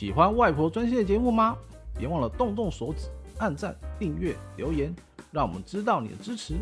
[0.00, 1.54] 喜欢外婆专线的节目吗？
[1.98, 4.96] 别忘了动动手指，按赞、订阅、留言，
[5.30, 6.54] 让我们知道你的支持。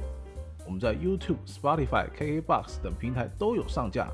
[0.67, 4.09] 我们在 YouTube、Spotify、KKBox 等平台都有上架，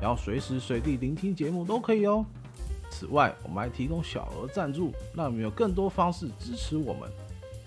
[0.00, 2.26] 然后随时随地聆听节目都可以哦。
[2.90, 7.08] 此外，我们还提供小额赞助，让你们有更多方式支持我们。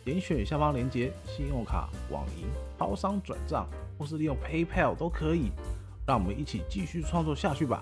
[0.03, 2.45] 点选下方链接，信用卡、网银、
[2.77, 3.65] 超商转账，
[3.97, 5.51] 或是利用 PayPal 都可以。
[6.05, 7.81] 让我们一起继续创作下去吧。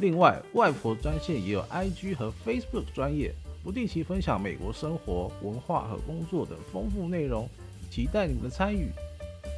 [0.00, 3.32] 另外，外婆专线也有 IG 和 Facebook 专业，
[3.62, 7.48] 不定期分享美国生活、文化和工作的丰富内容，
[7.90, 8.90] 期待你们的参与。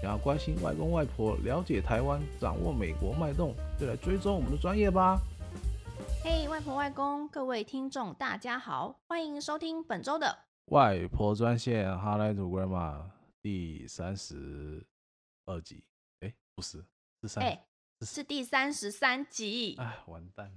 [0.03, 5.19] 想要关心外公外婆、了解台湾、掌握美国脉动，就来追踪我们的专业吧。
[6.23, 13.01] 嘿，外婆外公，各位听众大家好，欢迎收听本周的外婆专线 Hotline to Grandma
[13.41, 14.87] 第三十
[15.47, 15.83] 二集。
[16.21, 16.85] 哎，不是，
[17.23, 17.43] 是三。
[17.43, 17.59] 欸
[18.07, 19.75] 是第三十三集。
[19.79, 20.53] 哎，完蛋，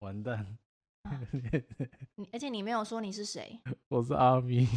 [0.00, 0.58] 完蛋！
[2.16, 3.58] 你而且你没有说你是谁？
[3.88, 4.68] 我是阿咪，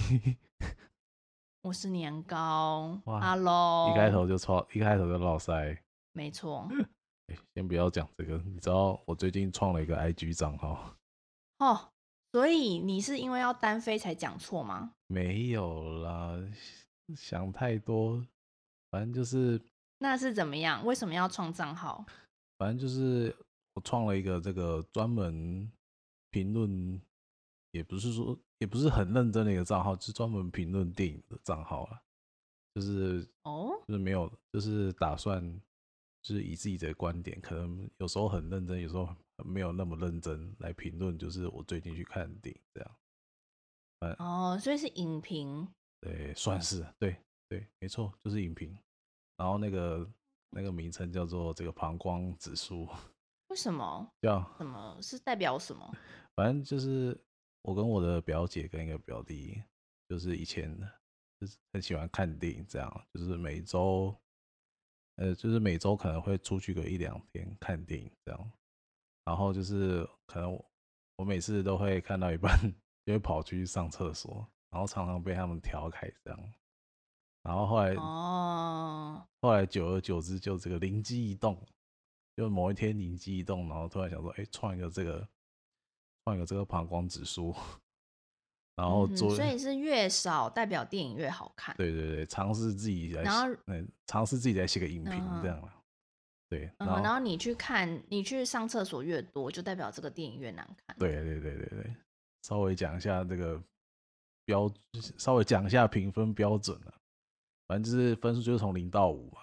[1.61, 2.97] 我是年糕。
[3.05, 5.77] 哇 Hello，一开头就错，一开头就落塞。
[6.13, 6.67] 没错。
[7.53, 10.95] 先不要讲这个，你知道我最近创了一个 IG 账号。
[11.59, 11.91] 哦，
[12.31, 14.93] 所以你是因为要单飞才讲错吗？
[15.07, 16.39] 没有啦，
[17.17, 18.25] 想太多，
[18.89, 19.59] 反正就是。
[20.03, 20.85] 那是怎么样？
[20.85, 22.05] 为什么要创账号？
[22.57, 23.33] 反正就是
[23.73, 25.71] 我创了一个这个专门
[26.29, 27.01] 评论，
[27.71, 32.01] 也不是说也不是很认真的一个账号，就是专门评论电影的账号啊。
[32.75, 35.41] 就是哦，就是没有，就是打算
[36.21, 39.07] 就是以自己的观点，可能有时候很认真，有时候
[39.45, 41.17] 没有那么认真来评论。
[41.17, 44.17] 就是我最近去看电影这样。
[44.19, 45.65] 哦，所以是影评？
[46.01, 47.15] 对，算是对
[47.47, 48.77] 对，没错，就是影评。
[49.37, 50.09] 然后那个
[50.49, 52.87] 那个名称叫做这个膀胱指数，
[53.49, 54.97] 为什么叫什么？
[55.01, 55.91] 是代表什么？
[56.35, 57.19] 反正就是
[57.61, 59.61] 我跟我的表姐跟一个表弟，
[60.09, 60.75] 就是以前
[61.39, 64.15] 就是很喜欢看电影，这样就是每周
[65.17, 68.51] 呃，就是每周可能会出去个一两天看电影这样。
[69.25, 70.65] 然后就是可能我，
[71.17, 72.51] 我每次都会看到一半
[73.05, 76.53] 就会跑去上厕所，然后常常被他们调侃这样。
[77.43, 81.61] 然后后来哦，后来久而久之就这个灵机一动，
[82.37, 85.27] 就某一天灵机一动，然后突然想说，哎，创一个这个，
[86.23, 87.53] 创一个这个膀胱指数，
[88.77, 91.75] 然后做、嗯，所以是越少代表电影越好看。
[91.75, 93.53] 对对对，尝试自己来，然后
[94.07, 95.11] 尝试自己来写个影评
[95.41, 95.67] 这样了。
[95.67, 95.83] 嗯、
[96.49, 100.95] 对，然后、嗯、然后你去看，你去上厕所越多，就代表这个电影越难看。
[100.97, 101.95] 对对对对对，
[102.43, 103.61] 稍微讲一下这个
[104.45, 104.71] 标，
[105.17, 106.93] 稍微讲一下评分标准了。
[107.67, 109.41] 反正就是分数就是从零到五嘛，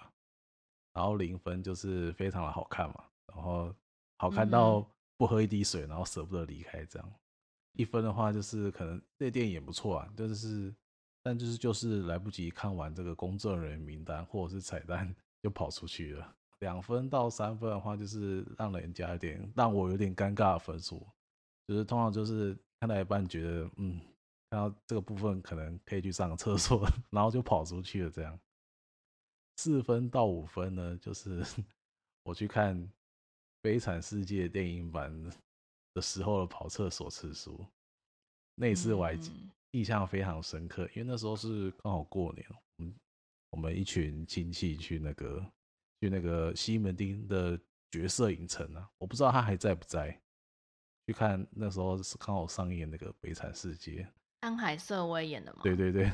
[0.93, 3.73] 然后零分就是非常的好看嘛，然后
[4.17, 4.85] 好看到
[5.17, 7.13] 不喝一滴水，然后舍不得离开这样。
[7.73, 10.73] 一分的话就是可能这电影也不错啊，就是
[11.23, 16.35] 但就是就是来不及看完这个工作人员名单或者是彩蛋就跑出去了。
[16.59, 21.07] 两分到三分的话就是让人家有点让我有点尴尬的分数，
[21.67, 23.99] 就是通常就是看到一半觉得嗯。
[24.51, 28.11] 然后这个部分可能可以去上个厕所， 然后就跑出去了。
[28.11, 28.39] 这样
[29.55, 31.43] 四分到五分呢，就是
[32.23, 32.77] 我去看
[33.61, 35.11] 《悲惨世界》电影版
[35.93, 37.65] 的时候的跑厕所次数。
[38.55, 39.17] 那一次我还
[39.71, 42.95] 印象非常深刻，因为那时候是刚好过年，我们，
[43.51, 45.39] 我们一群亲戚去那个
[46.01, 47.57] 去那个西门町的
[47.89, 50.19] 角色影城啊，我不知道他还在不在。
[51.07, 54.03] 去看那时候是刚好上映那个《悲惨世界》。
[54.41, 55.61] 安海瑟薇演的吗？
[55.63, 56.11] 对对对，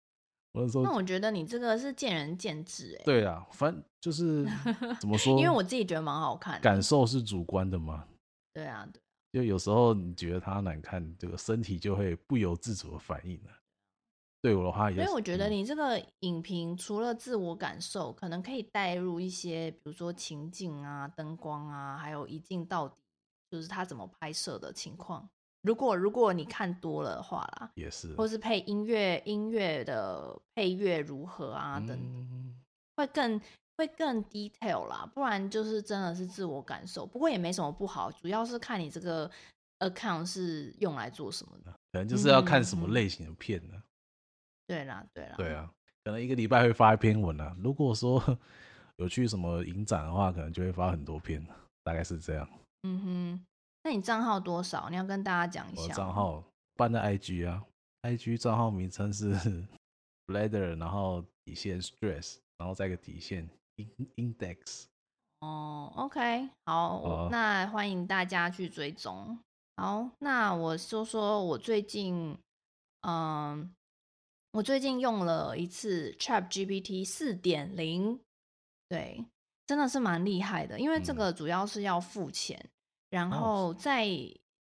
[0.52, 3.04] 我说，那我觉得你这个是见仁见智哎。
[3.04, 4.44] 对啊，反正就是
[5.00, 5.38] 怎么说？
[5.38, 6.60] 因为我自己觉得蛮好看的。
[6.60, 8.06] 感受是主观的嘛。
[8.54, 9.00] 对啊，对。
[9.32, 13.50] 就有时候你觉得它难看，这个身体就会不由自主的反应了。
[14.42, 22.96] 对我的话也是，因为我觉得你这个影评除了自我感受，可能可以带入一些，比如说情境啊、灯光啊，还有一镜到底，
[23.50, 25.28] 就是他怎么拍摄的情况。
[25.62, 31.78] 如果如果你看多了的话啦，也是，或是配音乐，音乐的配乐如何啊？
[31.80, 32.58] 等，嗯、
[32.96, 33.38] 会更
[33.76, 35.10] 会更 detail 啦。
[35.14, 37.04] 不然就是真的是自我感受。
[37.04, 39.30] 不过也没什么不好，主要是看你这个
[39.80, 41.70] account 是用来做什么的。
[41.92, 43.82] 可能就是要看什么类型的片呢？
[44.66, 45.70] 对啦，对啦，对啊。
[46.04, 47.54] 可能一个礼拜会发一篇文啊。
[47.58, 48.38] 如果说
[48.96, 51.46] 有去什么影展的话，可能就会发很多篇，
[51.84, 52.48] 大概是这样。
[52.84, 53.46] 嗯哼。
[53.82, 54.88] 那你账号多少？
[54.90, 55.82] 你要跟大家讲一下。
[55.82, 56.44] 我账号
[56.76, 57.64] 办在 IG 啊
[58.02, 59.32] ，IG 账号名称是
[60.26, 63.48] Bladder，然后底线 Stress，然后再一个底线
[64.16, 64.84] Index。
[65.40, 69.38] 哦，OK，好，哦、那欢迎大家去追踪。
[69.76, 72.36] 好，那我说说我最近，
[73.00, 73.74] 嗯，
[74.52, 78.20] 我最近用了一次 ChatGPT 四点零，
[78.90, 79.24] 对，
[79.66, 82.70] 真的是蛮厉害的，因为这个主要是要付钱，嗯、
[83.10, 84.08] 然后在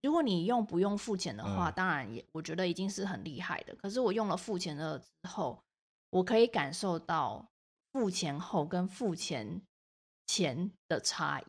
[0.02, 3.76] 如果你用不用付钱的话，嗯、当然也我觉得已经是很厉害的。
[3.76, 5.58] 可是我用了付钱了之后，
[6.10, 7.48] 我可以感受到
[7.94, 9.62] 付钱后跟付钱
[10.28, 11.46] 前的差异。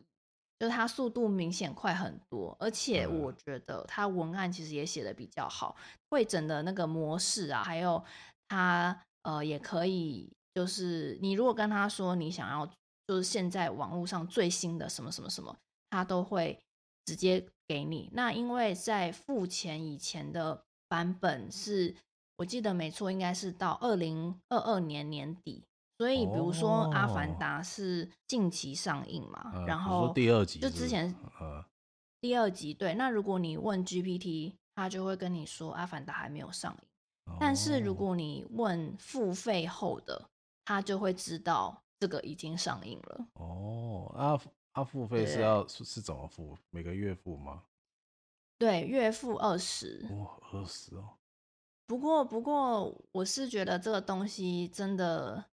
[0.59, 5.75] 就是它速度明显快很多，而且我觉得它文案其实也写的比较好，
[6.11, 8.03] 会诊的那个模式啊，还有
[8.47, 12.63] 它呃也可以，就是你如果跟他说你想要，
[13.07, 15.57] 就是现在网络上最新的什么什么什么，
[15.89, 16.61] 他都会
[17.05, 18.09] 直接给你。
[18.13, 21.95] 那因为在付钱以前的版本是，
[22.37, 25.65] 我记得没错，应该是到二零二二年年底。
[25.97, 31.15] 所以，比如说《阿凡达》是近期上映嘛，哦、然后第二集就之前
[32.19, 32.95] 第二集对。
[32.95, 36.87] 那如果你问 GPT，他就会跟你说《阿凡达》还没有上映。
[37.31, 40.27] 哦、但是如果你问付费后的，
[40.65, 43.27] 他就会知道这个已经上映了。
[43.35, 44.41] 哦，阿、啊、
[44.73, 46.57] 阿、啊、付费是要是是怎么付？
[46.69, 47.63] 每个月付吗？
[48.57, 50.07] 对，月付二十。
[50.11, 51.17] 哇，二十哦。
[51.87, 55.45] 不过，不过我是觉得这个东西真的。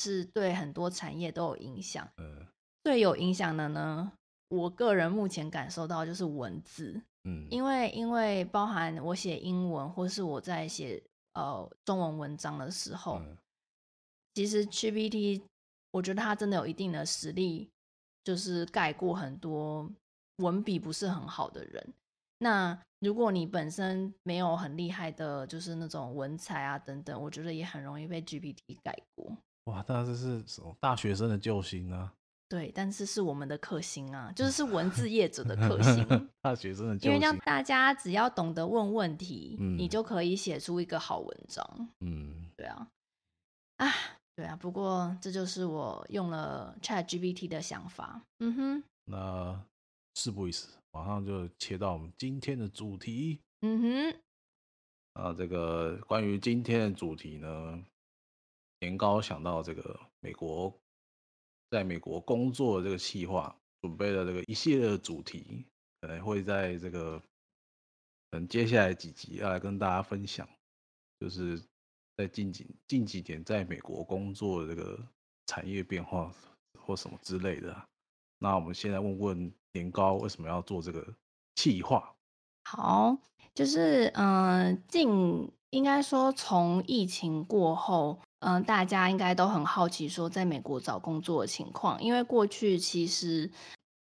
[0.00, 2.08] 是对很多产业都有影响。
[2.18, 2.46] 嗯，
[2.84, 4.12] 最有影响的呢，
[4.46, 7.02] 我个人目前感受到就是文字。
[7.24, 11.02] 嗯，因为因为包含我写英文，或是我在写
[11.34, 13.36] 呃中文文章的时候，嗯、
[14.34, 15.42] 其实 GPT
[15.90, 17.68] 我觉得它真的有一定的实力，
[18.28, 19.90] 就是盖过很多
[20.42, 21.94] 文笔不是很好的人。
[22.40, 29.34] 那如果你本身没有很厉害的，就是那种文采啊等等，我觉得也很容易被 GPT 盖过。
[29.64, 32.12] 哇，但是是什么大学生的救星啊？
[32.50, 36.06] 对，但是是我们的克星啊，就是是文字业者的克星。
[36.42, 41.88] 大学生的救星，因为让大家只要懂得问问题，嗯、你就可以写出一个好文章。
[42.00, 42.88] 嗯，对啊，
[43.78, 43.88] 啊，
[44.38, 44.54] 对啊。
[44.54, 48.22] 不过这就是我用了 ChatGPT 的想法。
[48.38, 49.60] 嗯哼，那
[50.14, 53.40] 事不宜迟，马上就切到我们今天的主题。
[53.62, 54.20] 嗯哼，
[55.14, 57.84] 啊，这个关于今天的主题呢？
[58.78, 60.72] 年糕想到这个美国，
[61.68, 65.64] 在美国工作的这个计划，准备了这个一系列的主题，
[66.00, 67.20] 可能会在这个，
[68.30, 70.48] 等接下来几集要来跟大家分享，
[71.18, 71.60] 就是
[72.18, 74.98] 在近几近几年在美国工作的这个
[75.46, 76.30] 产业变化
[76.76, 77.74] 或什么之类的。
[78.40, 81.14] 那我们现在问问年糕为什么要做这个
[81.54, 82.12] 计划？
[82.64, 83.16] 好，
[83.54, 88.18] 就是嗯、近应该说从疫情过后。
[88.40, 93.50] 嗯，大家应该都很好奇，说在美国找工作的情况，因为过去其实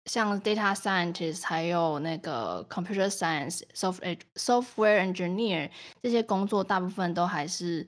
[0.09, 5.71] 像 data scientist 还有那个 computer science、software engineer
[6.03, 7.87] 这些工作，大部分都还是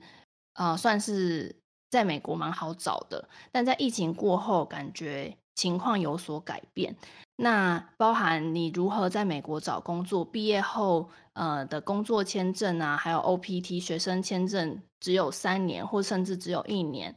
[0.53, 1.53] 呃算是
[1.89, 3.27] 在美国蛮好找的。
[3.51, 6.95] 但在疫情过后，感觉情况有所改变。
[7.35, 14.81] 那包含你如何在美国找工作，毕业后呃的工作签证啊，还有 OPT 学生签证。
[15.01, 17.15] 只有三年，或甚至只有一年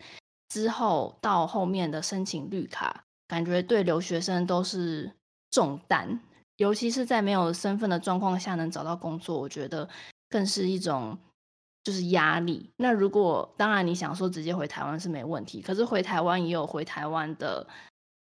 [0.48, 5.12] 之后，到后面的申请绿卡，感觉对留学生都是
[5.50, 6.20] 重担，
[6.56, 9.88] 尤其是在没有身份的状况下能找到工作，我觉得
[10.28, 11.18] 更是一种
[11.82, 12.70] 就是压力。
[12.76, 17.66] 那如果当然你想说直接回台湾是没问题，可是回台湾也有回台湾的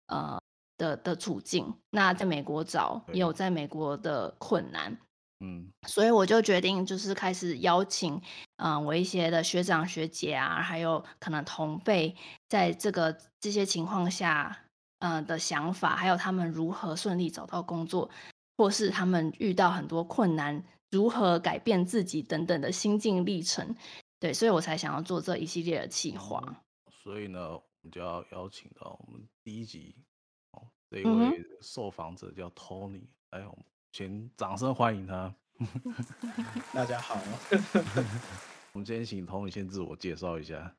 [0.07, 0.41] 呃
[0.77, 4.97] 的的处境，那在美国找也有在美国的困难。
[5.45, 8.15] 嗯，所以我就决定，就是开始邀请，
[8.59, 12.15] 嗯、呃，我一些的学长学姐啊，还有可能同辈，
[12.49, 14.65] 在这个这些情况下，嗯、
[15.03, 18.09] 呃，的想法，还有他们如何顺利找到工作，
[18.57, 23.75] 或是他们遇到很多困难，如何改变自己等等的心境历程。
[24.21, 26.41] 对，所以我才想要做这一系列的企划。
[26.47, 26.55] 嗯、
[27.03, 29.97] 所以呢，我们就要邀请到我们第一集
[30.53, 33.59] 哦，这一位受访者叫 Tony，哎呦。
[33.95, 35.35] 请掌声欢迎他。
[36.73, 37.21] 大家好，
[38.73, 40.75] 我们今天请 Tony 先自我介绍一下。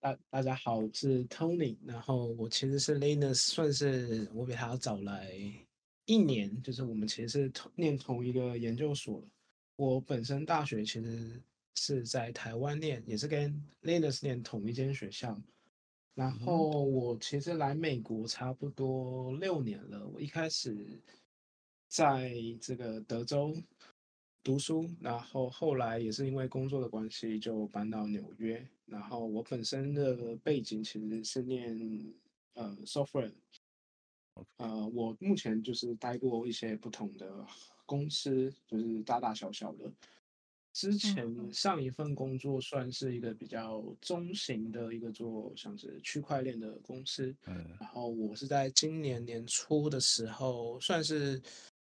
[0.00, 5.30] 大大家好，我是 Tony，然后我其实是 Linus，算是我比他早来
[6.06, 9.22] 一年，就是我们其实是同念同一个研究所。
[9.76, 11.38] 我本身大学其实
[11.74, 15.38] 是在台湾念，也是跟 Linus 念同一间学校。
[16.14, 20.98] 然后我其实来美国差不多六年了，我一开始。
[21.88, 23.52] 在这个德州
[24.44, 28.64] 读书，然后后来也是因为工作的关系就搬到纽约。
[28.90, 32.12] 然后我本身的背景其实是念
[32.54, 33.32] 呃 software，
[34.56, 37.46] 呃，我目前就是待过一些不同的
[37.86, 39.90] 公司，就是大大小小的。
[40.72, 51.42] 之前上一份工作算是一个比较中型的一个做像是区块链的公司，嗯，然后我是在今年年初的时候，算是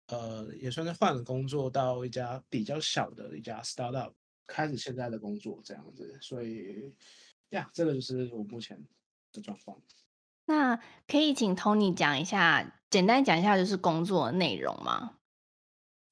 [0.09, 4.13] 呃也算是换了工作到一家比较小的一家 startup，
[4.53, 6.93] 开始现在的工作这样子，所以
[7.49, 8.79] 呀，这个就是我目前
[9.33, 9.81] 的状况。
[10.45, 10.77] 那
[11.09, 15.19] 可以请 Tony 讲一下，简单讲一下就是工作的内容吗？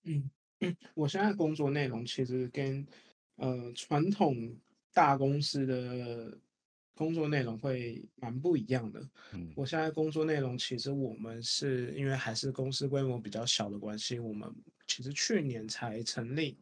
[0.05, 0.31] 嗯。
[0.61, 2.87] 嗯， 我现在工作内容其实跟
[3.37, 4.55] 呃传统
[4.93, 6.39] 大公司的
[6.95, 9.01] 工作内容会蛮不一样的。
[9.33, 14.55] 嗯，我现在工作内容其实我们是因为还是公司规模比较小的关系，我们
[14.87, 16.59] 其实去年才成立。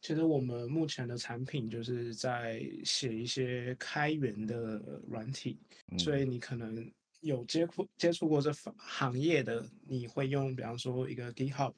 [0.00, 5.58] 其实我们目前的产品就是在写一些开源的软体，
[5.90, 6.90] 嗯，所以你可能
[7.20, 11.72] 有接触接触过这行业的，你会用比方说一个 GitHub。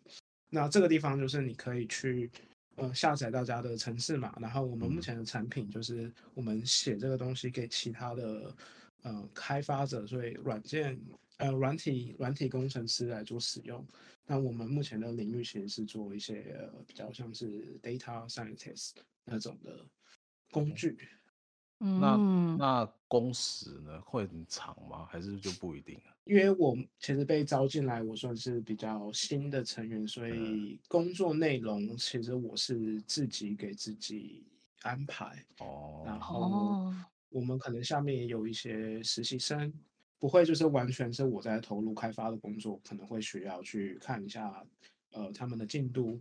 [0.51, 2.31] 那这个地方就是你可以去，
[2.77, 4.37] 呃，下载大家的城市嘛。
[4.41, 8.55] 然后我们目前的产品就是我们写这个东西给其他的
[9.03, 11.01] 呃开发者，所以软件
[11.41, 13.87] 呃软体软体工程师来做使用。
[14.27, 18.93] 那我们目前的领域其实是做一些，呃，比较像是 data scientist
[19.25, 19.85] 那种的
[20.53, 20.97] 工具。
[21.79, 22.17] 那
[22.59, 25.07] 那工时呢会很长吗？
[25.07, 26.15] 还是就不一定啊？
[26.25, 34.45] 因为我其实被招进来，我算是比较新的成员，所以工作内容其实我是自己给自己
[34.83, 35.43] 安排。
[35.59, 36.03] 哦。
[36.05, 36.93] 然后
[37.31, 39.73] 我们可能下面也有一些实习生，
[40.21, 44.65] 不会就是完全是我在投入开发的工作，可能会需要去看一下
[45.11, 46.21] 呃他们的进度。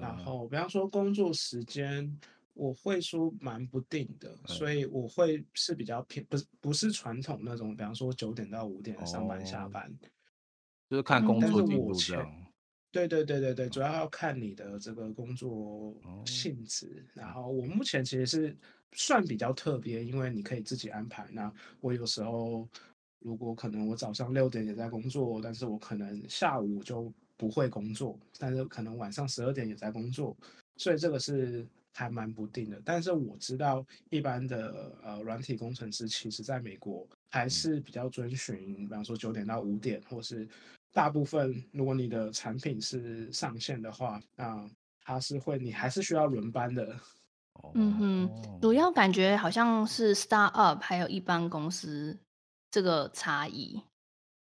[0.00, 2.18] 然后比方说工作时间。
[2.56, 10.06] 我会说蛮不定的，所以我会是比较偏，不是不是传统那种，比方说九点到五点上班下班，哦，
[10.88, 12.46] 就是看工作进度这样。
[12.92, 15.96] 对对对对对，主要要看你的这个工作
[16.26, 17.04] 性质。
[17.08, 18.56] 哦，然后我目前其实是
[18.92, 21.26] 算比较特别，因为你可以自己安排。
[21.32, 22.68] 那我有时候
[23.24, 30.36] 如果可能，我早上六点也在工作，但是我可能下午就不会工作，但是可能晚上十二点也在工作，
[30.76, 31.66] 所以这个是。
[31.96, 40.44] 还蛮不定的，但是我知道一般的呃软体工程师，其实在美国还是比较遵循，比方说九点到五点，或是
[40.92, 44.68] 大部分如果你的产品是上线的话，那
[45.04, 46.98] 它是会你还是需要轮班的。
[47.74, 52.18] 嗯哼，主要感觉好像是 startup 还有一般公司
[52.74, 53.80] 这个差异。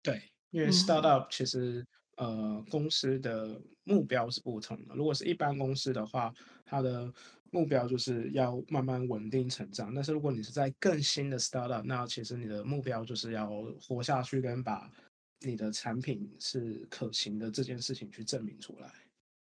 [0.02, 1.86] 对，因为 startup 其实。
[2.16, 4.94] 呃，公司的目标是不同的。
[4.94, 6.30] 如果是一般公司的话，
[6.66, 7.10] 它的
[7.50, 9.94] 目标就是要慢慢稳定成长。
[9.94, 13.48] 但是如果你是在更新的 startup，那其实你的目标就是要
[13.80, 14.92] 活下去，跟把
[15.38, 18.92] 你的产品是可行的这件事情去证明出来。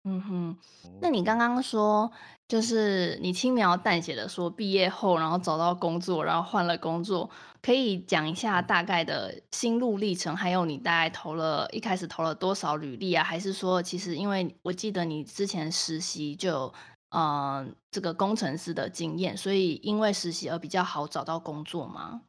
[0.09, 0.57] 嗯哼，
[1.01, 2.09] 那你刚刚说，
[2.47, 7.29] 就是你轻描淡写的说，毕业后然后找到工作，然后换了工作，
[7.61, 13.25] 可以讲一下大概的心路历程，还有你大概投了一开始投了多少履历啊？
[13.25, 16.75] 还是说，其实因为我记得你之前实习就有
[17.11, 22.23] 呃这个工程师的经验，所以因为实习而比较好找到工作吗？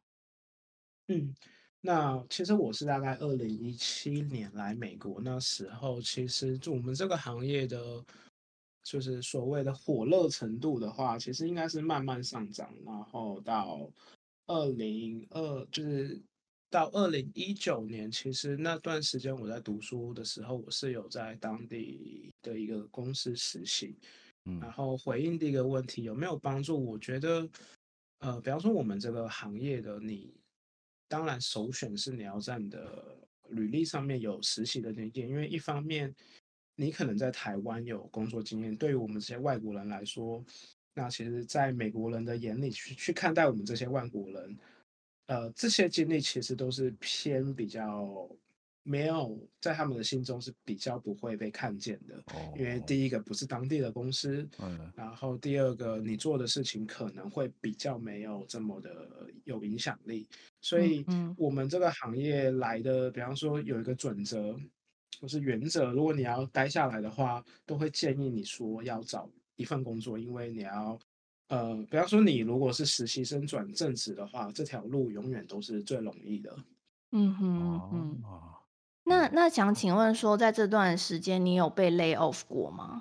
[1.09, 1.35] 嗯。
[1.79, 8.03] 那其实我是大概二零一七年来美国，那时候其实就我们这个行业的，
[8.83, 13.89] 就是所谓的火热程度的话，其实应该是慢慢上涨，然后到
[14.47, 16.19] 二零二就是
[16.69, 23.95] 到二零一九年，其实那段时间我在读书的时候，我是有在当地的一个公司实习，
[24.45, 26.83] 嗯，然后回应第一个问题有没有帮助？
[26.83, 27.47] 我觉得，
[28.19, 30.33] 呃，比方说我们这个行业的你。
[31.07, 33.17] 当然，首选是你要在你的
[33.49, 36.13] 履历上面有实习的经验，因为一方面
[36.75, 40.43] 你可能在台湾有工作经验，对于我们这些外国人来说，
[40.93, 44.57] 那其实在美国人的眼里去去看待我们这些外国人，
[45.27, 48.29] 呃，这些经历其实都是偏比较。
[48.87, 52.23] 没有在他们的心中是比较不会被看见的，
[52.57, 54.47] 因为第一个不是当地的公司，
[54.95, 60.25] 然后第二个你做的事情可能会比较没有这么的有影响力，
[60.61, 61.05] 所以
[61.37, 64.57] 我们这个行业来的，比方说有一个准则
[65.19, 70.97] 就是原则，如果你要待下来的话，都会建议你说要找一份工作，因为你要
[71.49, 76.55] 呃，比方说你如果是实习生转正职的话，这条路永远都是最容易的。
[77.11, 78.23] 嗯哼嗯。
[79.07, 82.99] 那那想请问说，在这段时间你有被 lay off 过吗？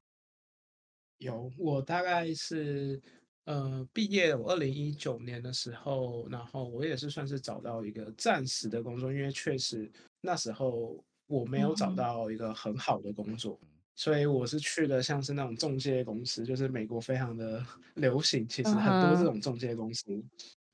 [1.19, 3.03] 有，我大概是
[3.47, 10.97] 呃毕业，我二零一九年的时候，然后我也是算是找到一个暂时的工作，因为确实那时候
[11.27, 13.59] 我没有找到一个很好的工作，
[13.97, 17.61] 所以我是去的像是那种中介公司，就是美国非常的
[17.97, 20.23] 流行，其实很多这种中介公司，嗯、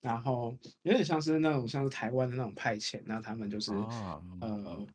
[0.03, 4.87] 然后有点像是那种像是台湾的那种派遣，那他们就是、哦、呃。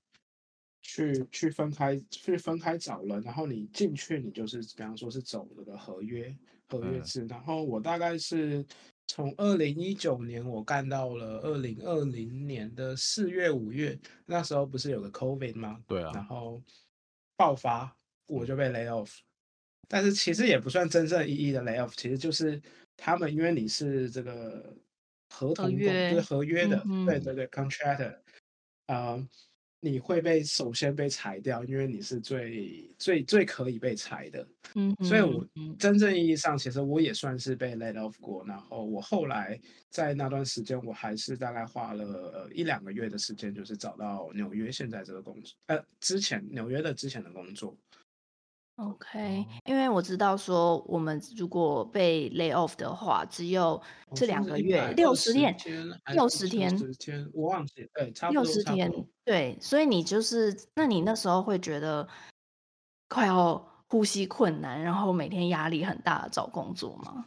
[0.88, 6.34] 去去分开去分开找人，然后你进去，你就是比方说是走这个合约
[6.70, 7.26] 合约制。
[7.26, 8.66] 嗯、然后我大概是
[9.06, 15.84] 从二零一九年我干到了二零二零年的四月五月，那时候不是有个 COVID 吗？
[15.86, 16.10] 对啊。
[16.14, 16.64] 然后
[17.36, 17.94] 爆发，
[18.28, 19.18] 我就被 lay off。
[19.90, 22.62] 但是其实也不算真正意义的 lay off，其实就是
[22.96, 24.74] 他们因为你是这个
[25.36, 28.18] 合同就是合约的，对对对，contractor，
[28.86, 29.18] 啊。
[29.18, 29.28] Uh,
[29.80, 34.48] 你会被首先被裁掉，因为你是最最最可以被裁的。
[34.76, 38.44] 嗯，所以我真正意义上，其实我也算是被 laid off 过。
[38.46, 45.56] 然后我后来在那段时间，我还是大概花了一两个月的时间，就是找到纽约现在这个工作。
[45.68, 47.78] 呃，之前纽约的之前的工作。
[48.78, 53.82] OK，因为我知道说，我们如果被 lay off 的话，只有
[54.14, 55.58] 这两个月，六十天，
[56.14, 62.08] 六十天，天，我忘记，对，差不多，六十天，对，所以你就是，那你那时候会觉得
[63.10, 63.58] 快要
[63.88, 67.26] 呼吸困难，然后每天压力很大的找工作吗？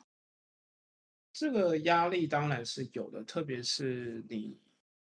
[1.33, 4.57] 这个压力当然是有的，特别是你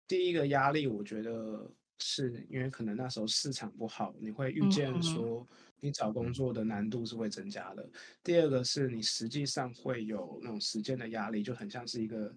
[0.06, 5.46] 第一个压力，我觉得是因为可能那时候市场不好，你会遇见说。
[5.80, 7.88] 嗯你找工作的难度是会增加的。
[8.24, 12.34] 第二个是你实际上会有那种时间的压力，就很像是一个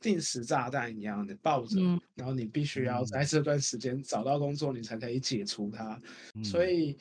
[0.00, 6.02] 定时炸弹一样的抱着，嗯、然后你必须要在这段时间找到工作，你才可以解除它。
[6.34, 6.98] 嗯、所以，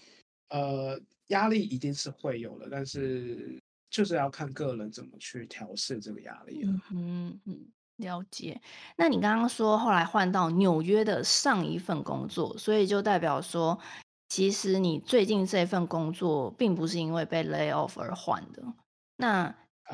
[0.50, 6.74] 呃，压力一定是会有的，但是就是要看个人怎么去调试这个压力了。
[6.91, 7.65] 嗯嗯，
[7.96, 8.62] 了解。
[8.96, 13.79] 那你刚刚说后来换到纽约的上一份工作，所以就代表说。
[14.29, 18.63] 其实你最近这份工作并不是因为被 lay off 而换的，
[19.17, 19.50] 那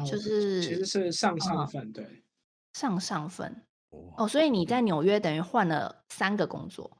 [0.06, 2.24] 就是、哦、其实是上上份，哦、对，
[2.74, 3.64] 上上份
[4.18, 6.98] 哦，所以你在纽约等于换了三个工作，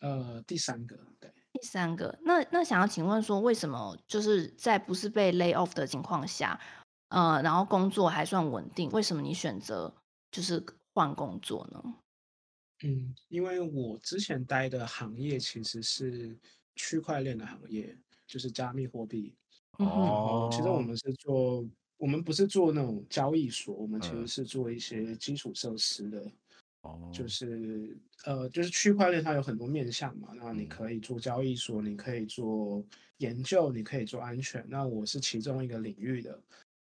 [0.00, 6.60] 呃，第三个，对，第三个，那那想要请问说，为什么就是在不是被 lay off 的情况下，
[7.08, 9.94] 呃，然后工作还算稳定，为什么你选择
[10.30, 11.82] 就是换工作呢？
[12.82, 16.36] 嗯，因为我之前待的行业其实是
[16.74, 19.34] 区块链的行业，就是加密货币。
[19.78, 26.30] 哦，其实我们是做，我们不是做那种交易所，我们其实是做一些基础设施的。
[26.82, 32.84] 哦，就是呃，就是区块链它有很多面向嘛，那你可以做交易所，你可以做
[33.18, 34.62] 研究，你可以做安全。
[34.68, 36.38] 那我是其中一个领域的。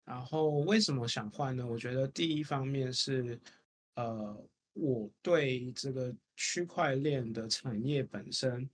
[0.05, 1.66] 然后为什么想换呢？
[1.66, 3.40] 我觉得第一方面是
[3.94, 4.37] 呃。
[4.79, 8.69] 我对这个区块链的产业本身，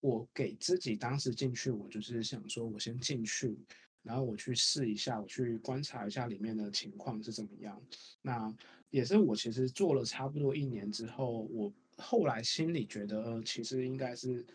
[0.00, 3.56] 我给自己当时进去，我就是想说，我先进去，
[4.02, 7.82] 然后我去试一下，我去观察一下里面的情况是怎么样。
[8.20, 8.54] 那
[8.90, 14.46] 也是我其实做了差不多一年之后，我后来心里觉得，其实应该是。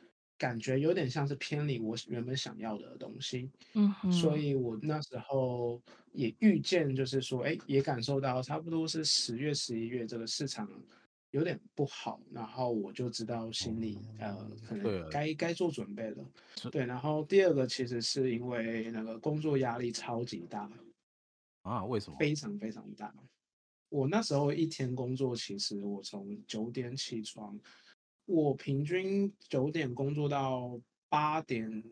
[0.44, 10.70] 感觉有点像是偏离我原本想要的东西，嗯，所以我那时候也预见，就是说，哎，也感受到差不多是十月、十一月这个市场
[11.32, 16.26] 有点不好，然后我就知道心里呃可能该该做准备了，
[16.70, 16.86] 对。
[16.86, 20.70] 然后第二个其实是因为那个工作压力超级大
[21.62, 22.18] 啊，为什么？
[22.20, 23.16] 非常非常大。
[23.88, 27.58] 我那时候一天工作，其实我从九点起床。
[28.26, 31.84] 我平均九点工作到八点，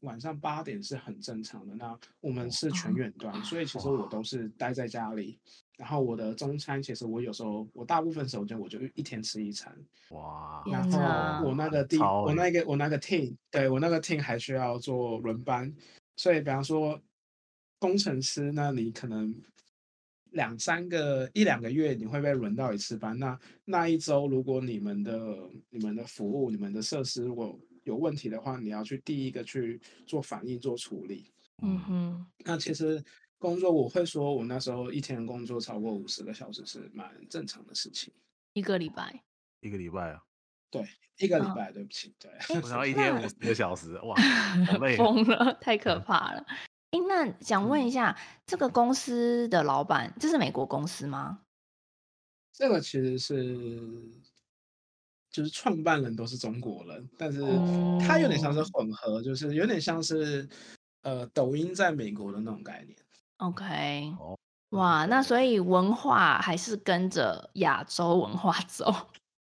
[0.00, 1.74] 晚上八点是很正常的。
[1.74, 5.38] 那我们是全远端，所以其实我都是待在家里。
[5.76, 9.76] 然后我的中餐，其实我有时候，我大部分时间我就一天吃一餐。
[10.10, 10.62] 哇！
[10.66, 15.74] 然后我那个地，我那个我那个 team，对，我那个 team 还需要做轮班，
[16.16, 17.00] 所以比方说
[17.78, 19.34] 工程师，那你可能。
[20.32, 25.36] 两三个一两个月你会被轮到一次班，那那一周如果你们的
[25.70, 31.32] 你们的服务、你们的设施如果有问题的话，你要去第一个去做反应、做处理。
[31.62, 32.26] 嗯哼。
[32.44, 33.02] 那其实
[33.38, 38.12] 工作我会说，我那时候一天工作超过五十个小时是蛮正常的事情。
[38.52, 39.22] 一个礼拜？
[39.60, 40.22] 一个礼拜啊？
[40.70, 40.82] 对，
[41.18, 41.70] 一个礼拜。
[41.70, 42.30] 哦、对不起，对。
[42.70, 44.14] 然后一天五十个小时，哇，
[44.66, 46.46] 好累， 疯了，太可怕了。
[46.92, 51.40] 哎，那想问一下，嗯、这个公司的老板，这是美国公司吗？
[52.52, 53.58] 这个其实是，
[55.30, 57.40] 就是创办人都是中国人，但是
[57.98, 60.46] 他有点像是混合，哦、就是有点像是
[61.00, 62.94] 呃抖音在美国的那种概念。
[63.38, 64.14] OK，
[64.72, 68.94] 哇，那所以文化还是跟着亚洲文化走。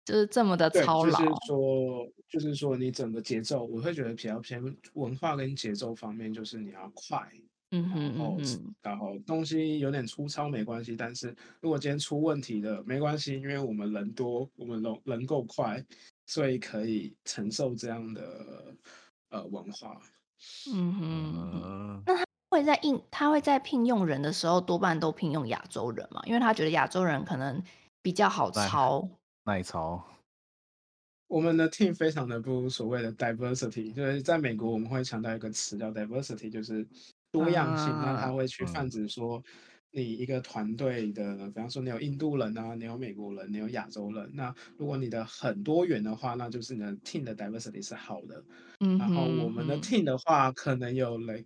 [0.05, 1.19] 就是这么的操劳。
[1.19, 4.63] 就是说，就是说你整个节奏，我会觉得比较偏
[4.95, 7.27] 文化跟节奏方面，就是你要快。
[7.71, 8.37] 嗯哼，然后
[8.83, 15.85] 然后东西有点粗糙没关系，但是如果今天出问题的没关系，因为我们人多，我们人人够快，
[16.25, 18.77] 所以可以承受这样的
[19.31, 20.01] 呃文化。
[20.73, 26.23] 嗯哼，那他会在应他会在聘用人的时候多半都聘用亚洲人嘛？
[26.27, 27.61] 因为他觉得亚洲人可能
[28.03, 29.09] 比较好操，
[29.45, 30.05] 耐操。
[31.29, 36.87] 我们的 team 非常的不所谓的 diversity，就是在美国我们会强调一个词叫 diversity，就是。
[37.35, 39.43] 多样性，那他会去泛指说，
[39.91, 44.31] 你一个团队的，比方说你有印度人啊，你有美国人，你有亚洲人。
[44.35, 48.45] 那如果你的很多元的话，那就是你的 team 的 diversity 是好的。
[48.79, 51.45] 嗯，然后我们的 team 的话，可能有雷，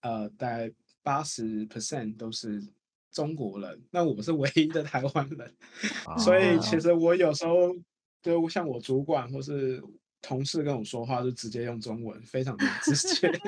[0.00, 0.72] 呃，大概
[1.02, 2.66] 八十 percent 都是
[3.10, 3.82] 中国人。
[3.90, 5.54] 那我是唯一的台湾人，
[6.18, 7.74] 所以其实我有时候
[8.22, 9.82] 就像我主管或是
[10.20, 13.30] 同事跟我说话，就直接用中文，非常的 直接。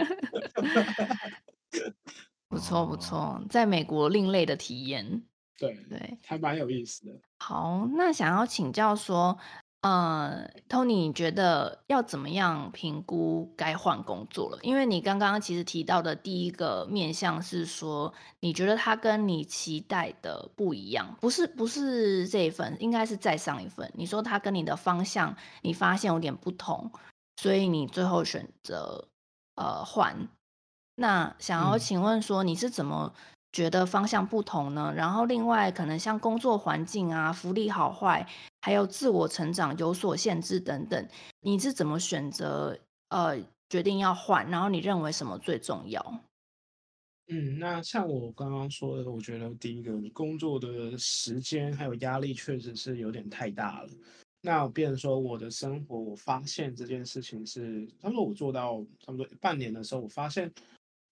[2.49, 5.23] 不错不错，在美国另类的体验，
[5.57, 7.13] 对对，还蛮有意思的。
[7.39, 9.39] 好，那想要请教说，
[9.83, 14.59] 呃，Tony，你觉得要怎么样评估该换工作了？
[14.61, 23.91] 因为你刚刚其实提到的第一个面向是说，你觉得他跟你期待的不一样，不是不是这一份，应该是再上一份。
[23.95, 26.93] 你说他跟你的方向，你发现有点不同，
[27.39, 29.09] 所以你最后选择
[29.55, 30.29] 呃换。
[30.97, 33.15] 那想要请问说，你是怎么
[33.51, 34.89] 觉得方向不同呢？
[34.93, 38.29] 嗯、然后另外可能像工作环境啊、福利好坏，
[38.61, 41.09] 还有自我成长有所限制等等，
[41.41, 44.49] 你是怎么选择呃决定要换？
[44.51, 46.25] 然后你认为什么最重要？
[47.29, 53.91] 嗯，那像我刚刚说的，我觉得第一个工作的时间还有压力确实是有点太大了。
[54.41, 60.53] 那我变成说我的生活，我发现这件事情是，他说我做到差不多半年的时候，我发现。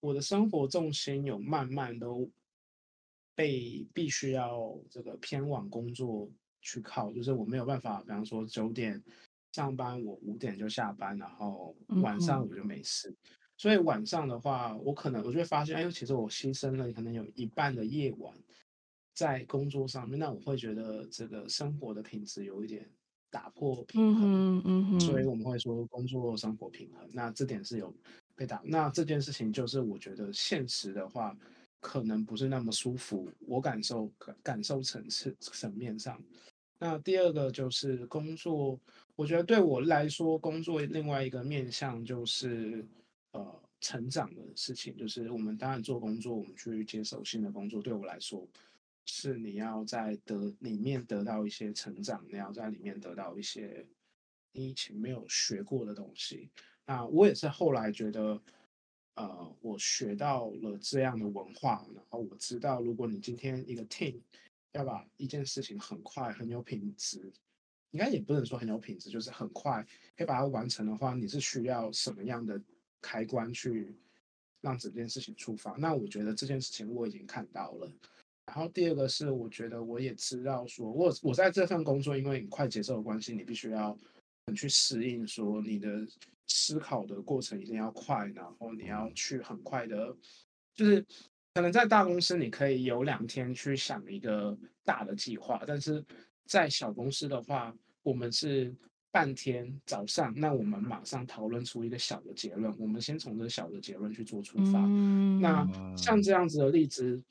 [0.01, 2.25] 我的生活重心有慢慢都
[3.35, 6.25] 被必须要这个偏往工作
[6.61, 9.01] 去靠，就是我没有办法，比方说九点
[9.53, 13.15] 上班，我五点就下班，然后晚上我就没事。
[13.57, 18.33] 所以晚上的话，我可能我就会发现，哎，其实我牺牲了可能有一半的夜晚
[19.13, 22.89] 在工作上面，那我会觉得这个生活的品质有一点
[23.29, 24.23] 打破平衡。
[24.23, 27.93] 嗯嗯嗯，所以我们会说工作生活平衡，那这点是有
[28.33, 28.61] 被打。
[28.63, 31.37] 那这件事情就是我觉得现实的话，
[31.79, 33.31] 可能不是那么舒服。
[33.39, 34.11] 我感受
[34.43, 36.21] 感受层次层面上，
[36.77, 38.79] 那第二个就是工作，
[39.15, 42.85] 我觉得对我来说，工作另外一个面向就是
[43.31, 44.95] 呃成长的事情。
[44.97, 48.47] 就是我们当然做工作，我们去接手新的工作，对我来说
[49.05, 53.85] 是你要在得里面得到一些成长，你要在里面得到一些
[54.51, 56.49] 你以前没有学过的东西。
[56.85, 58.41] 那我也是后来觉得，
[59.19, 64.15] 呃，我学到了这样的文化，然后我知道，如果你今天一个 team
[64.71, 67.29] 要把一件事情很快、很有品质，
[67.91, 72.61] 应该也不能说很有品质，就是很快可以把它完成的话，你是需要什么样的
[73.01, 73.93] 开关去
[74.61, 75.71] 让整件事情出发？
[75.71, 77.91] 那我觉得这件事情我已经看到了。
[78.45, 83.97] 然后第二个是，我觉得我也知道说，我我在这份工作，因为你快节奏的关系，你必须要
[84.45, 86.07] 很去适应说你的。
[86.49, 90.13] 思考的过程一定要快，然后你要去很快的，
[90.75, 91.05] 就是
[91.53, 96.03] 可能在大公司你可以有两天去想一个大的计划，但是
[96.45, 98.75] 在小公司的话，我们是
[99.11, 104.83] 半天早上，那我们马上讨论出一个小的结论，我们先从这个小的结论去做出发。
[104.85, 107.23] 嗯、那像这样子的例子。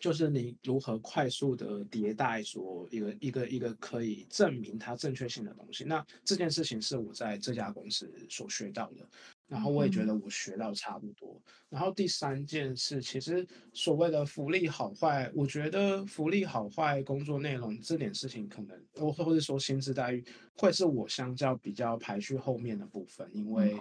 [0.00, 5.84] 就是你如何快速的迭代，说一个一个一个可以证明它正确性的东西。
[5.84, 9.08] 那这件事情是我在这家公司所学到的，
[9.46, 11.40] 然后我也觉得我学到差不多。
[11.70, 20.24] 然后第三件事，其实所谓的福利好坏，我觉得福利好坏、工作内容这点事情，可能或或者说薪资待遇，
[20.56, 23.76] 会是我相较比较排序后面的部分，因为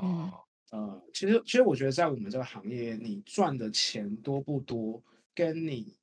[0.72, 5.04] 呃，其实其实我觉得在我们这个行业，你赚的钱多不多，
[5.36, 5.94] 跟你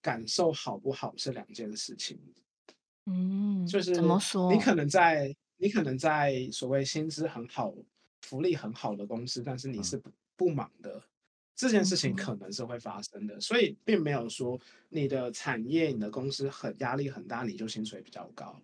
[0.00, 2.18] 感受好不好是两件事情，
[3.06, 4.52] 嗯，就是怎么说？
[4.52, 7.74] 你可能在你可能在所谓薪资很好、
[8.22, 11.02] 福利很好的公司，但是你是不不忙的，嗯，
[11.56, 13.40] 这件事情可能是会发生的。
[13.40, 18.60] 所以并没有说你的产业、你的公司很压力很大，你就薪水比较高。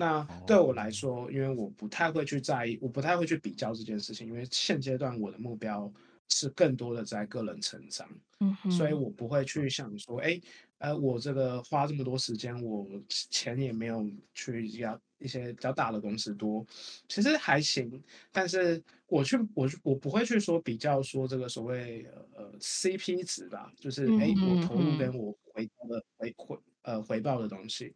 [0.00, 5.92] 那对我来说，因为我不太会去在意，我不太会去比较这件事情，因为现阶段我的目标
[6.28, 8.08] 是更多的在个人成长，
[8.40, 10.40] 嗯，所以我不会去想说，哎。
[10.80, 16.64] 呃，我这个花这么多时间，我钱也没有去要一些比较大的公司多，
[17.08, 18.00] 其实还行。
[18.30, 27.92] 但是我去，我我不会去说比较说这个所谓呃 CP 值吧，就是哎、我投入跟我回报的回回呃回报的东西，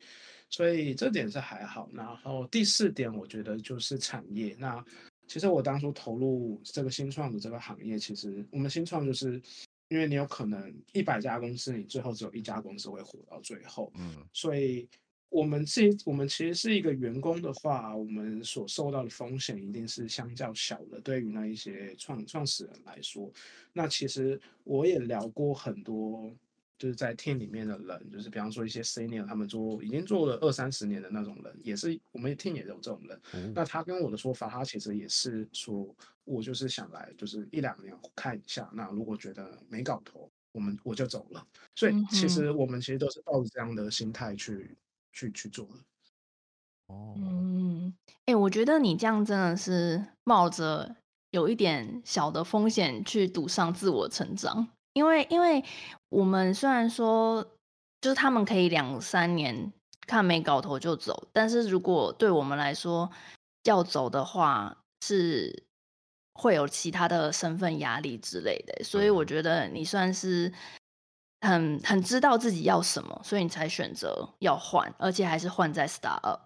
[0.51, 1.89] 所以这点是还好。
[1.93, 4.57] 然后第四点，我觉得就是产业。
[4.59, 4.85] 那
[5.33, 9.41] 其实我当初投入这个新创的这个行业，其实我们新创就是。
[9.89, 13.93] 因为你有可能一百家公司，你最后只有一家公司会活到最后。
[13.97, 14.89] 嗯，所以
[15.29, 20.99] 我们自己，我们其实是一个员工的话，我们所受到的风险一定是相较小的。
[21.01, 23.31] 对于那一些创创始人来说，
[23.75, 26.35] 那其实我也聊过很多。
[26.83, 33.21] 就是在 team 里面的人，就是比方说一些 senior，他们做已经做了二三十年的那种人，也是我们 team 也有这种人。
[33.35, 33.53] 嗯。
[33.55, 38.69] 那他跟我的说法，他其实也是说，我就是想来，就是一两年看一下。
[38.75, 41.47] 那如果觉得没搞头，我们我就走了。
[41.77, 44.77] 所以其实我们其实都是抱着这样的心态去
[45.13, 45.75] 去去做的。
[46.89, 50.97] 哦，嗯，哎、欸，我觉得你这样真的是冒着
[51.31, 54.67] 有一点小的风险去赌上自我成长。
[54.95, 55.65] 因为，因为
[56.11, 57.43] 我们虽然说，
[58.01, 59.73] 就是他们可以两三年
[60.07, 63.11] 看没搞头就走，但是如果对我们来说
[63.65, 65.65] 要走的话，是
[66.35, 68.85] 会有其他的身份压力之类的。
[68.85, 70.53] 所以我觉得你算是
[71.41, 76.41] 很很知道自己要什么，所以你才选择要换，而且还是换在 startup。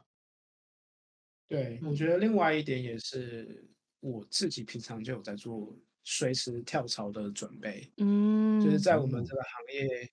[1.48, 3.68] 对，我觉得另外一点也是
[4.00, 5.76] 我自己平常就有在做。
[6.08, 10.10] 随时跳槽的准备，嗯，就是在我们这个行业，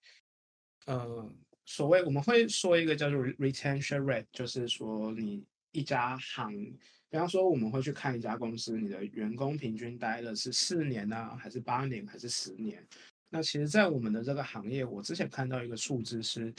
[0.88, 1.34] 呃，
[1.65, 6.75] 所谓我们会说一个叫做 retention rate，就是说你一家行，
[7.12, 12.84] 比方说我们会去看一家公司，你的员工平均待了是四年呢、啊，还是八年，还是十年？
[13.29, 16.51] 那其实，在我们的这个行业，我之前看到一个数字是，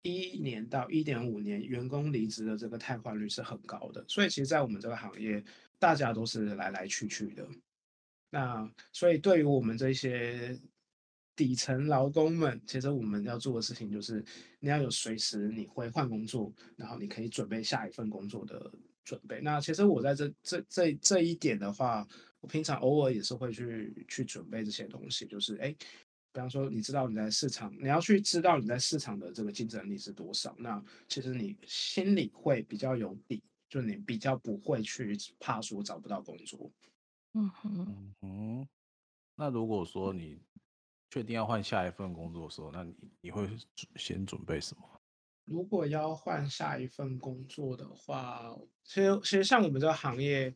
[0.00, 4.02] 一年到一点五年，员工离职的这个汰换率是很高的。
[4.08, 5.44] 所以，其实，在我们这个行业，
[5.78, 7.46] 大家都是来来去去的。
[8.30, 10.58] 那所以，对于我们这些
[11.34, 14.24] 底层劳工们，其实我们要做的事情就是，
[14.60, 18.70] 你要有随时你会换工作，然后你可以准备下一份工作的
[19.04, 19.40] 准备。
[19.40, 22.06] 那其实我在这这这这一点的话，
[22.40, 25.70] 我平常偶尔也是会去去准备这些东西，就是哎，
[26.32, 36.70] 比方说，你知道你在市场，你要去知道你在市场的这个竞争力是多少，那其实你心里会比较有底，就你比较不会去怕说找不到工作。
[37.34, 38.68] 嗯哼，嗯哼，
[39.36, 40.40] 那如果说你
[41.10, 43.48] 确定要换下一份工作的时候，那你你会
[43.96, 44.82] 先准备什么？
[45.44, 50.54] 如果要换下一份工作的话，其实其实像我们这个行业，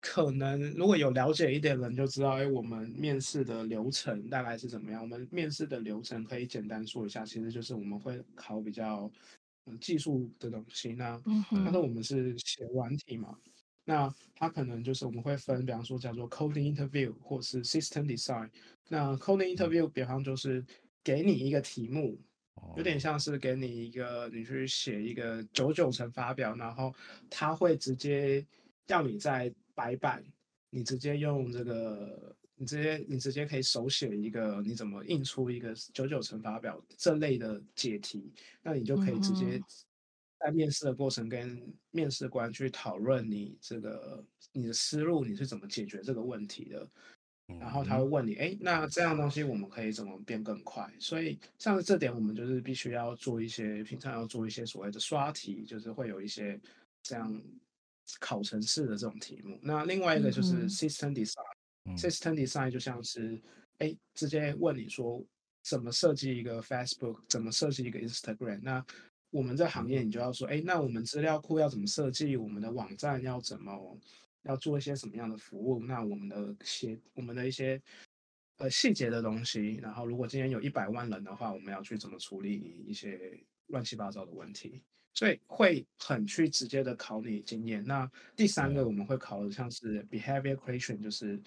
[0.00, 5.02] 可能如果有了解一点的人就知道，哎，我们面试的流程大概是怎么样？
[5.02, 9.10] 我们面试的流程可以简单说一下，其实就是我们会考比较
[9.80, 10.94] 技术的东西。
[10.94, 11.20] 那
[11.52, 13.38] 但是我们是写软体嘛。
[13.88, 18.50] 那它可能就是我们会分，比方说叫做 coding interview 或是 system design。
[18.86, 20.62] 那 coding interview 比方就是
[21.02, 22.20] 给你一个题目，
[22.76, 26.94] 有点像是给你一个你去写一个九九乘法表，然后
[27.30, 28.46] 他会直接
[28.88, 30.22] 要你在白板，
[30.68, 38.30] 你直接用这个，你直接你直接可以手写一个，你怎么印出一个九九乘法表这类的解题，
[38.62, 39.58] 那你就可以直接。
[40.38, 46.88] 在面试的过程，跟面试官去讨论你这个你的思路，你是怎么解决这个问题的？
[47.60, 50.86] 然后他会问你，哎，那这样东西我们可以怎么变更快？
[50.98, 56.60] 所以像这点，我们就是必须要做一些，平常要做一些所谓的刷题，就是会有一些
[57.02, 57.42] 这样
[58.20, 59.58] 考程式的这种题目。
[59.62, 63.40] 那另外一个就是 system design，system design 就像是
[63.78, 65.24] 哎，直接问你说
[65.62, 68.60] 怎么设计一个 Facebook，怎么设计一个 Instagram？
[68.62, 68.84] 那
[69.30, 72.36] 我们这行业，你就要说，哎，那我们资料库要怎么设计？
[72.36, 73.98] 我们的网站要怎么，
[74.42, 75.80] 要做一些什么样的服务？
[75.84, 77.80] 那我们的些，我们的一些
[78.56, 79.74] 呃细节的东西。
[79.82, 84.82] 然后，如果今天有一百万人的话，我们要去怎么处理一些乱七八糟的问题？
[85.12, 87.84] 所以会很去直接的考你经验。
[87.84, 91.40] 那第三个我们会考的像是 behavior question，就是。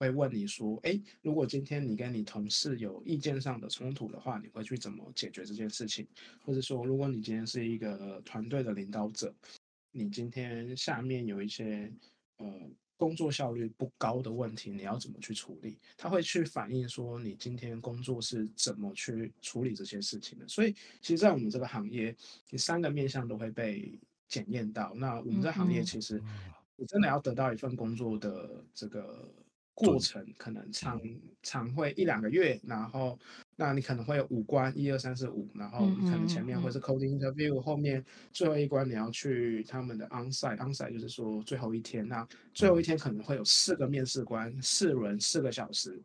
[0.00, 6.08] 会问你说，诶，如果今天你跟你同事有意见上的冲突的话，你会去怎么解决这件事情？
[6.42, 9.30] 或者说，如果你今天是一个团队的领导者，
[9.92, 11.92] 你今天下面有一些
[12.38, 12.46] 呃
[12.96, 15.78] 工作效率不高的问题，你要怎么去处理？
[15.98, 20.48] 他会去反映说你今天工作是怎么去处理这些事情的。
[20.48, 22.16] 所以，其实，在我们这个行业，
[22.48, 24.94] 你三个面向都会被检验到。
[24.94, 26.22] 那我们这行业其实，
[26.76, 29.30] 你真的要得到一份工作的这个。
[29.80, 31.00] 过程可能长
[31.42, 33.18] 长会一两个月，然后
[33.56, 46.00] 那你可能会有五关，一二三四五，然后你可能前面会是 coding interview，、嗯、后面最后一关你要去他们的 onsite，onsite 就是说最后一天，那最后一天可能会有四个面试官，四轮四个小时，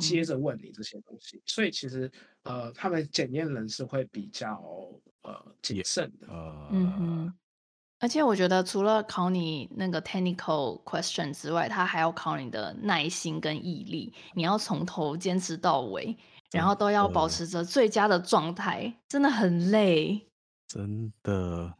[0.00, 0.24] 接。
[0.24, 2.08] 着问你这些东西，所以其实
[2.44, 4.62] 呃，他们检验人是会比较
[5.22, 7.34] 呃谨慎的，呃、嗯哼。
[8.02, 14.12] 而且我觉得，除了考你那个 technical question 之外，他还要考你的耐心跟毅力。
[14.34, 16.16] 你要从头坚持到尾，
[16.50, 20.20] 然后都要保持着最佳的状态，真的很累。
[20.66, 21.72] 真的。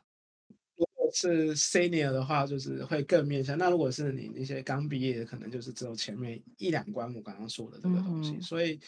[0.77, 3.59] 如果是 senior 的话，就是会更面向。
[3.59, 8.79] 那如果是你那些刚毕业的，可能就是只有前面一两关我刚刚说的这个东西，嗯、所以。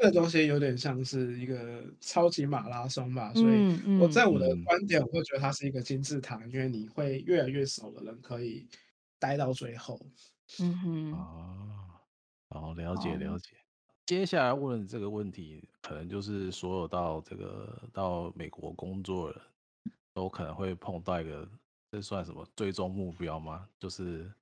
[0.00, 8.66] 这个东西有点像是一个超级马拉松吧，所以我在我的观点，我会觉得它是一个金字塔，因为你会越来越少的人可以
[9.18, 10.00] 待到最后。
[10.60, 11.90] 嗯哼，哦，
[12.50, 13.50] 好，了解了解。
[14.06, 19.42] 接下来问这个问题，可能就是所有到这个到美国工作的人
[20.14, 21.48] 都可能会碰到一个，
[21.90, 23.68] 这算什么最终目标吗？
[23.78, 24.32] 就是。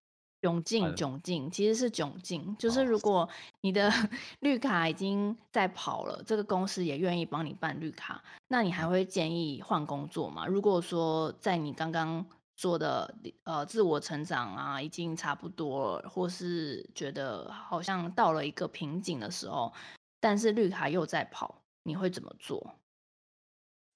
[0.43, 3.29] 窘境，窘境其实是窘境，就是如果
[3.63, 3.91] 你的
[4.41, 10.47] 绿卡已经在跑了，这个公司也愿意帮你办绿卡，那你还会建议换工作吗？
[10.47, 12.25] 如果说在你刚刚
[12.57, 19.73] 说的呃自我成长啊已经差不多了，或是觉得好像到了一个瓶颈的时候，
[20.21, 22.79] 但是绿卡又在跑，你会怎么做？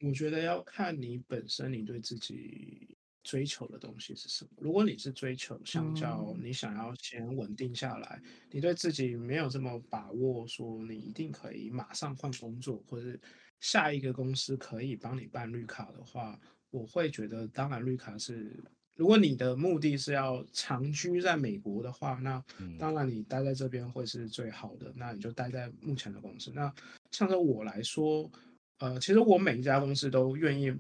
[0.03, 2.97] 我觉得要看你本身，你对自己。
[3.23, 4.51] 追求的东西是什么？
[4.59, 13.19] 如果你是追求，相较你想要先稳定下来，嗯、你对自己没有这么把握，说你一定可以马上换工作，或者
[13.61, 18.59] 下一个公司可以帮你办绿卡的话，我会觉得，当然绿卡是，
[18.97, 22.43] 如果你的目的是要长居在美国的话，那
[22.79, 26.51] 当然你待在这边会是最好的，那你就待在目前的公司。
[26.55, 26.73] 那
[27.11, 28.31] 像是我来说，
[28.79, 30.73] 呃，其实我每一家公司都愿意。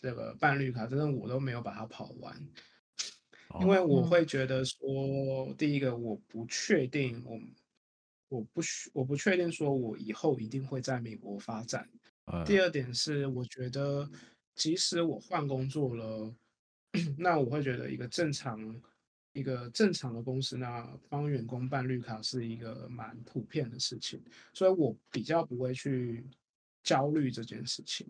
[0.00, 2.34] 这个办绿卡，真的我都没有把它跑完，
[3.60, 7.38] 因为我会觉得说，第一个我不确定，我
[8.28, 8.60] 我不
[8.92, 11.88] 我不确定说我以后一定会在美国发展。
[12.44, 14.08] 第二点是，我觉得
[14.54, 16.34] 即使我换工作了，
[17.16, 18.58] 那我会觉得一个正常
[19.32, 26.26] 一个正常的公司呢，帮员工办绿卡是一个蛮普遍的事情，所以我比较不会去
[26.82, 28.06] 焦虑这件事情。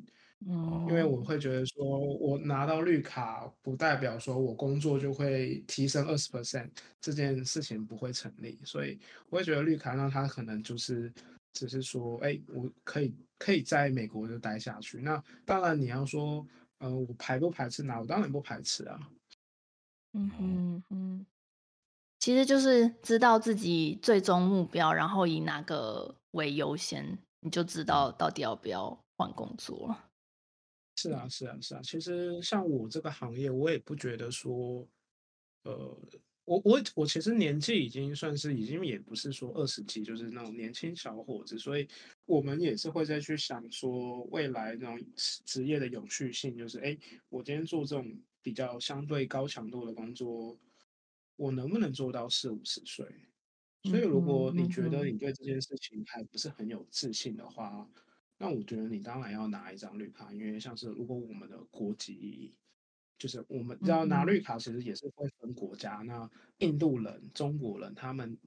[0.46, 6.70] 嗯，因为我会觉得说，我拿到绿卡不代表说我工作就会提升二十 percent，
[7.00, 8.98] 这件事情不会成立，所以
[9.30, 11.12] 我会觉得绿卡让他可能就是
[11.52, 15.00] 只是说，哎，我可以可以在美国就待下去。
[15.00, 16.46] 那当然你要说，
[16.78, 17.98] 呃，我排不排斥拿？
[17.98, 18.98] 我当然不排斥啊。
[20.12, 21.26] 嗯嗯嗯，
[22.20, 30.04] 其实就是知道自己最终目标，然后以哪个为优先，你就知道到底要不要换工作了。
[31.00, 31.80] 是啊，是啊，是啊。
[31.84, 34.84] 其实像我这个行业，我也不觉得说，
[35.62, 35.96] 呃，
[36.44, 41.86] 我我我其实年纪已经算是已经也不是说二十几，就是那种年轻小伙子，所以
[42.24, 44.98] 我们也是会再去想说未来那种
[45.46, 50.58] 职业的永续性，就是哎，我今天做这种比较相对高强度的工作，
[51.36, 53.06] 我能不能做到四五十岁？
[53.84, 57.88] 所以如果你觉得你对这件事情还不是很有自信的话，
[58.38, 62.54] 那我觉得你当然要拿一张绿卡，因为像是如果我们的国籍，
[63.18, 65.96] 就是我们要拿绿卡，其实也是会分国家。
[66.06, 68.38] 那印度人、中国人，他们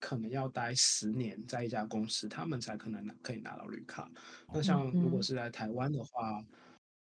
[0.00, 4.10] 可能要待十年在一家公司，他们才可能可以拿到绿卡。
[4.52, 6.44] 那像如果是在台湾的话，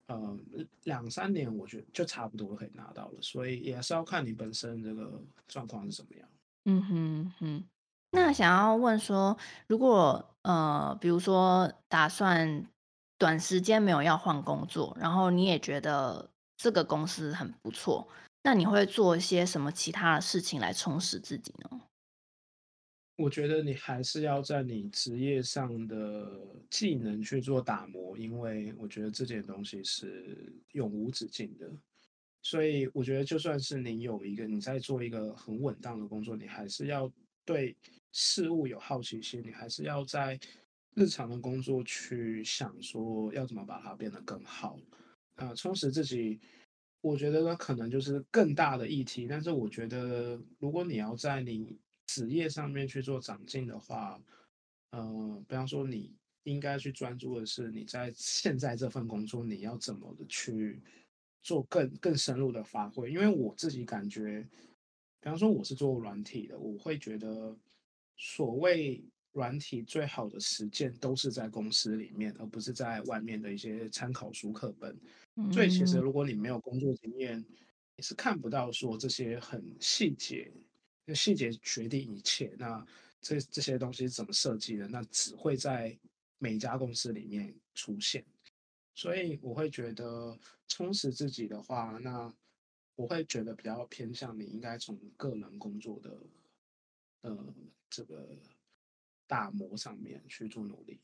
[0.08, 0.38] 呃，
[0.84, 3.22] 两三年我觉得就差不多可以拿到了。
[3.22, 6.30] 所以也是要看你本身这个状况是怎么样。
[6.66, 7.64] 嗯哼哼。
[8.12, 12.70] 那想要问说，如果呃，比如说打算
[13.18, 18.08] 短时间没有要换工作，然后你也觉得这个公司很不错，
[18.44, 21.82] 那你会做一些什么其他的事情来充实自己呢？
[23.16, 26.30] 我觉得你还是要在你职业上的
[26.70, 31.68] 技能去做打磨，因为我觉得这件东西是永无止境的。
[32.44, 37.12] 所以我觉得，就算是你有一个你在做一个很稳当的工作，你还是要
[37.44, 37.76] 对。
[38.18, 40.40] 事物有好奇心，你还是要在
[40.94, 44.80] 日常的工作去想说要怎么把它变得更好，
[45.36, 46.40] 啊、充实自己。
[47.02, 49.28] 我觉得呢，可能就是更大的议题。
[49.28, 54.18] 但是我觉得，如果你要在你职业上面去做长进的话，
[54.92, 60.82] 呃，比方说你应该去专注的是你在现在这份工作你要怎么的去
[61.44, 63.12] 做更更深入的发挥。
[63.12, 64.42] 因为我自己感觉，
[65.20, 67.54] 比方说我是做软体的，我会觉得。
[68.18, 69.04] 所谓
[69.34, 74.98] 软体最好的实践都是在公司里面，而不是在外面的一些参考书课本。
[75.36, 77.44] 嗯、所以其实如果你没有工作经验，
[77.98, 80.52] 你是看不到说这些很细节，
[81.14, 82.56] 细节决定一切。
[82.58, 82.86] 那
[83.22, 84.88] 这这些东西怎么设计的？
[84.88, 85.98] 那只会在
[86.38, 88.24] 每家公司里面出现。
[88.94, 90.40] 所以我会觉得
[90.70, 92.34] 充实自己的话，那
[92.96, 96.18] 我会觉得比较偏向你应该从个人工作的
[97.22, 97.54] 呃
[97.90, 98.28] 这个
[99.28, 101.00] 打磨上面去做努力。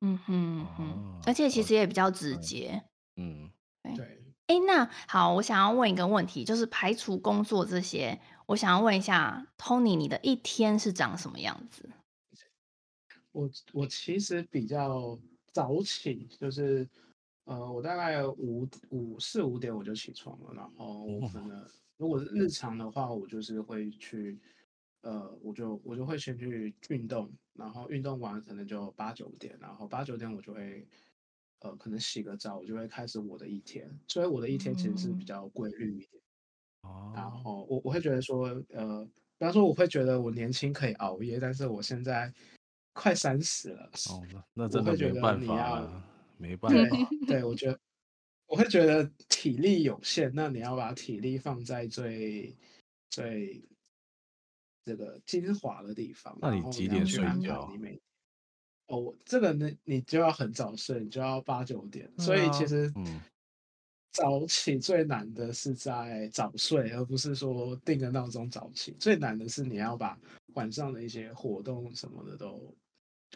[0.00, 2.82] 嗯哼哼，而且其实也比较直接。
[3.16, 3.50] 嗯，
[3.94, 4.22] 对。
[4.46, 11.90] 哎，那好，我想要问一个问题，就是排除工作这些，我想要问一下 Tony，你的一天是长什么样子？
[13.32, 15.18] 我我其实比较
[15.52, 16.88] 早起，就是。
[17.46, 21.62] 呃，我大概五五四五点我就起床了，然后我可能
[21.98, 24.40] 如果是日常的话，我就是会去，
[25.04, 30.86] 呃，我就我就会先去运动，然后运动完可能就八九点，然后八九点我就会，
[31.60, 36.22] 呃，可能洗个澡，我就会开始我的一天，所以我的一天其实是比较规律一点。
[36.82, 37.12] 哦、嗯。
[37.14, 39.04] 然后我我会觉得说，呃，
[39.38, 42.32] 比方说我会觉得我年轻可以熬夜，但是我现在
[42.92, 43.90] 快三十了。
[44.10, 46.02] 哦，那真的没办法。
[46.36, 47.78] 没办法，对，对我觉得
[48.46, 52.54] 我会觉得体力有限，那你要把体力放在最
[53.08, 53.64] 最
[54.84, 56.36] 这个精华的地方。
[56.40, 57.68] 那你几点睡觉？
[57.70, 58.00] 你每
[58.86, 62.10] 哦，这个呢，你就要很早睡，你就要八九点。
[62.18, 62.92] 所以其实，
[64.12, 68.92] 早起最难的是在早睡，而不是说定个闹钟早起。
[68.98, 70.18] 最难的是你要把
[70.54, 72.74] 晚上的一些活动什么的都。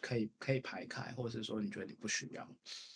[0.00, 2.48] 可以可以排开，或者是说你觉得你不需要。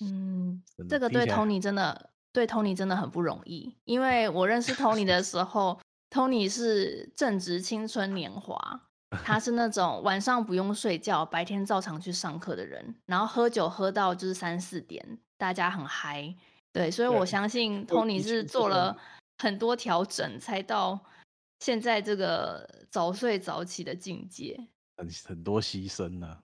[0.02, 5.80] 嗯，这个对 Tony 真的对 Tony 真的很不容易，因为我认识 Tony 的时候
[6.12, 8.82] ，Tony 是正值青春年华，
[9.24, 16.36] 他是那种晚上不用睡觉，白天照常去上课的人，然后喝酒喝到就是三四点，大家很嗨。
[16.70, 18.96] 对，所以我相信 Tony 是做了
[19.38, 21.00] 很多调整，才到
[21.60, 24.68] 现在这个早睡早起的境界。
[24.98, 26.42] 很很多牺牲呢、啊。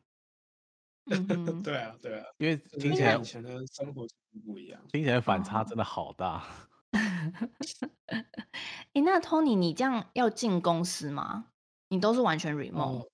[1.65, 4.07] 对啊，对啊，因为听起来以前的生活
[4.45, 6.47] 不一样，听起来反差真的好大。
[6.91, 8.25] 哎、
[8.95, 11.51] 欸，那 Tony，你这样要进公司吗？
[11.89, 13.11] 你都是完全 remote？、嗯、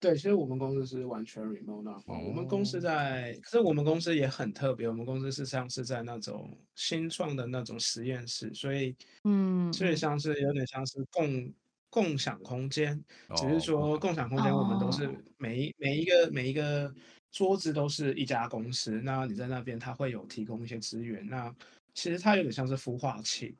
[0.00, 1.90] 对，其实我们公司是完全 remote 的。
[2.08, 11.52] 嗯、我们公司在，可是我们公司也很特别，我们公司事实上是在那种新创的那种实验室，所以，嗯，所以像是有点像是共。
[11.94, 13.04] 共享空间，
[13.36, 16.90] 只是说共享空间，我们都是每一每一个每一个
[17.30, 19.02] 桌子都是一家公司。
[19.02, 21.26] 那你在那边，它会有提供一些资源。
[21.26, 21.54] 那
[21.94, 23.56] 其实它有点像是孵化器，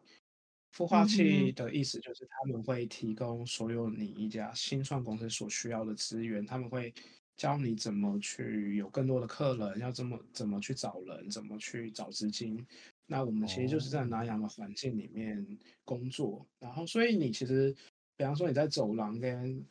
[0.74, 6.44] 孵化器的意思就是他们会提供所有你一家新创公司所需要的资源。
[6.44, 6.92] 他们会
[7.36, 12.66] 教你怎么去有更多的客人，要怎么怎么去找人，怎么去找资金。
[13.06, 16.46] 那我们其实就是在南洋的环境里面工作。
[16.58, 17.74] 然后，所以你其实。
[18.14, 19.66] 比方说你在走廊跟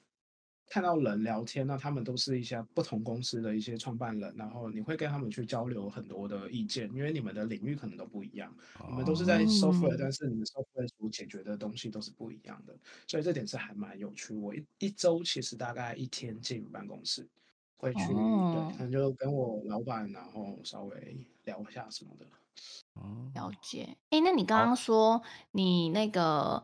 [0.71, 8.49] 看到人聊天，那他们都是一些不同公司的一些创办人，然后你会跟他们去交流很多的意见，因为你们的领域可能都不一样，
[8.87, 12.73] 你们都是在 software，但是你们 software 所解决的东西都是不一样的，
[13.05, 14.33] 所以这点是还蛮有趣。
[14.33, 17.27] 我一一周其实大概一天进办公室，
[17.75, 22.25] 会去，对，可能就跟我老板，然后稍微聊一下什么的。
[22.93, 23.97] 哦了解。
[24.09, 26.63] 哎，那你刚刚说你那个。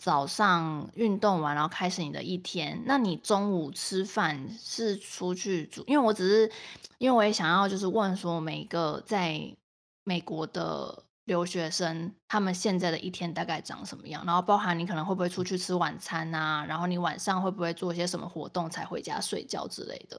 [0.00, 2.82] 早上运动完，然后开始你的一天。
[2.86, 5.84] 那你中午吃饭是出去煮？
[5.86, 6.52] 因为我只是，
[6.96, 9.54] 因为我也想要就是问说，每个在
[10.04, 14.24] 美国的留学生，他们现在的一天大概长什么样？
[14.24, 16.64] 然后包含你可能会不会出去吃晚餐啊？
[16.64, 20.18] 然后你晚上会不会做一些什么活动才回家睡觉之类的？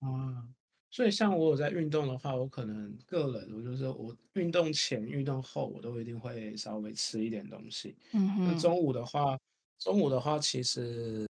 [0.00, 0.54] 嗯。
[0.92, 7.96] 所以，像我有在运动的话，我可能个人，我就是我运动前、运动后，我都一定会稍微吃一点东西。
[8.12, 8.44] 嗯哼。
[8.44, 9.38] 那中午的话，
[9.78, 11.26] 中午的话，其实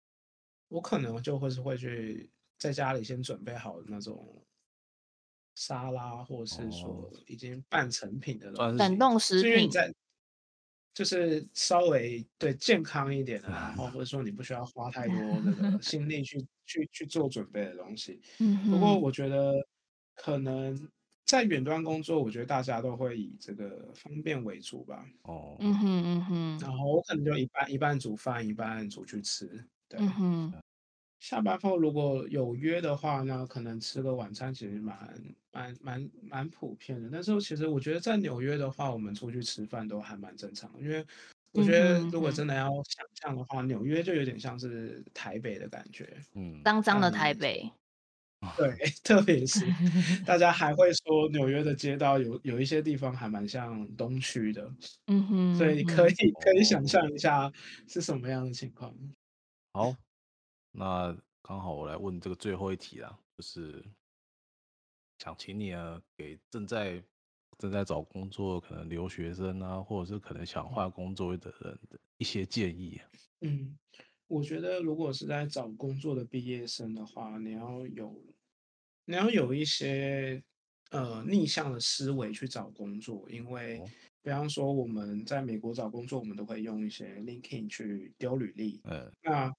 [0.69, 4.43] 我可能就会是会去在家里先准备好那种
[5.57, 9.69] 沙拉，或者是说已经半成品的东西，冷冻食品。
[10.93, 18.20] 就是稍微对健康一点的，然 后或者说你不需要花太多那个 心力去去去做准备的东西。
[18.70, 19.55] 不过我觉得
[20.16, 20.76] 可能
[21.24, 25.07] 在远端工作，我觉得大家都会以这个方便为主吧。
[25.22, 26.59] 哦，嗯哼嗯哼。
[26.61, 29.47] 然后我可能就一半一半煮饭，一半煮去吃。
[29.88, 29.99] 对。
[31.21, 37.09] 下班后如果有约的话呢，可能吃个晚餐其实蛮蛮蛮蛮普遍的。
[37.12, 41.05] 但是其实我觉得在纽约的话，我们出去吃饭都还蛮正常的，因为
[41.53, 47.71] 我觉得如果真的要想象的话，纽约就有点像是台北的感觉，嗯，脏脏的台北。
[48.57, 49.61] 对，特别是
[50.25, 54.73] 大家还会说纽约的街道有有一些地方还蛮像东区的，
[55.09, 57.53] 嗯哼，所以可以可以想象一下
[57.87, 58.95] 是什么样的情况。
[59.75, 59.95] 好，
[60.73, 63.85] 那刚好我来问这个最后一题啦，就是
[65.18, 67.03] 想请你啊，给正在
[67.59, 73.01] 正在找工作，可能留学生啊，或者是可能想换工作的人的一些建议。
[73.41, 73.77] 嗯。
[74.29, 78.23] 我觉得，如果是在找工作的毕业生的话，你要有，
[79.05, 80.41] 你要有一些
[80.93, 83.83] 呃逆向的思维去找工作，因为
[84.23, 89.53] 比方说我们在美国找工作，我们都会用一些 LinkedIn 去丢履历，嗯，那。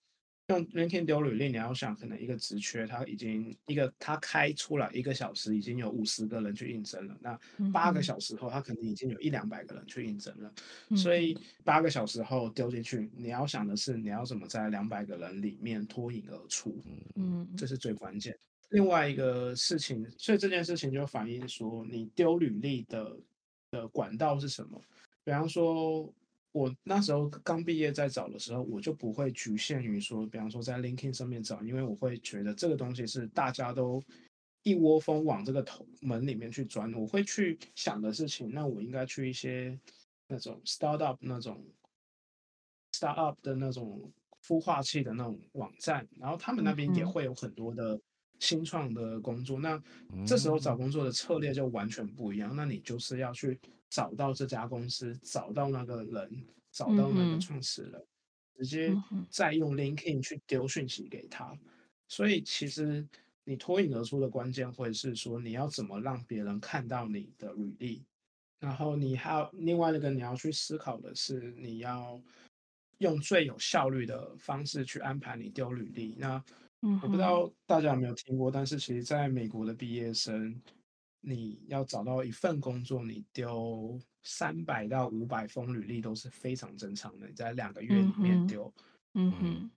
[0.51, 7.17] 用 LinkedIn 丢履历，你要想，可能一个职缺，他已经一个他开出来一个小时，已经有五十个人去应征了。
[7.21, 7.39] 那
[7.71, 10.53] 八个小时后，他可能已经有一两百个人去应征了。
[10.95, 16.77] 所以八个小时后丢进去，你要想的是，你要怎么在两百个人里面脱颖而出？
[17.15, 18.37] 嗯，这是最关键。
[18.69, 23.17] 另外一个事情，所以这件事情就反映说，你丢履历的
[23.71, 24.81] 的管道是什么？
[25.23, 26.13] 比方说。
[26.53, 34.03] 我那时候刚毕业在找的时候，我就不会局限于说，比方说在 LinkedIn 上面找，因为我会觉得这个东西是大家都
[34.63, 36.93] 一窝蜂往这个头门里面去钻。
[36.93, 39.79] 我会去想的事情，那我应该去一些
[40.27, 41.65] 那种 startup 那种
[42.93, 44.11] startup 的那种
[44.45, 47.99] 孵化器的那种网站，然后他们那边也会有很多的
[48.41, 49.57] 新创的工作。
[49.57, 49.81] 那
[50.27, 52.53] 这时候找工作的策略就完全不一样。
[52.53, 53.57] 那你就是要去。
[53.93, 58.07] 找到这家公司，找到那个人，找到那个创始人，嗯、
[58.55, 58.95] 直接
[59.29, 61.59] 再用 LinkedIn 去丢讯息给他。
[62.07, 63.05] 所以其实
[63.43, 68.01] 你脱颖而出的关键会是说，你要怎么让别人看到你的履历。
[68.61, 72.17] 然后你还有另外一个你要去思考的是，你要
[72.99, 76.15] 用最有效率的方式去安排你丢履历。
[76.17, 76.41] 那
[76.81, 80.61] 我不知道大家有没有听过，但是其实在美国的毕业生。
[81.23, 87.27] 你要找到一份工作，你丢三百到五百封履历都是非常正常的。
[87.27, 88.73] 你在两个月里面丢，
[89.13, 89.71] 嗯哼，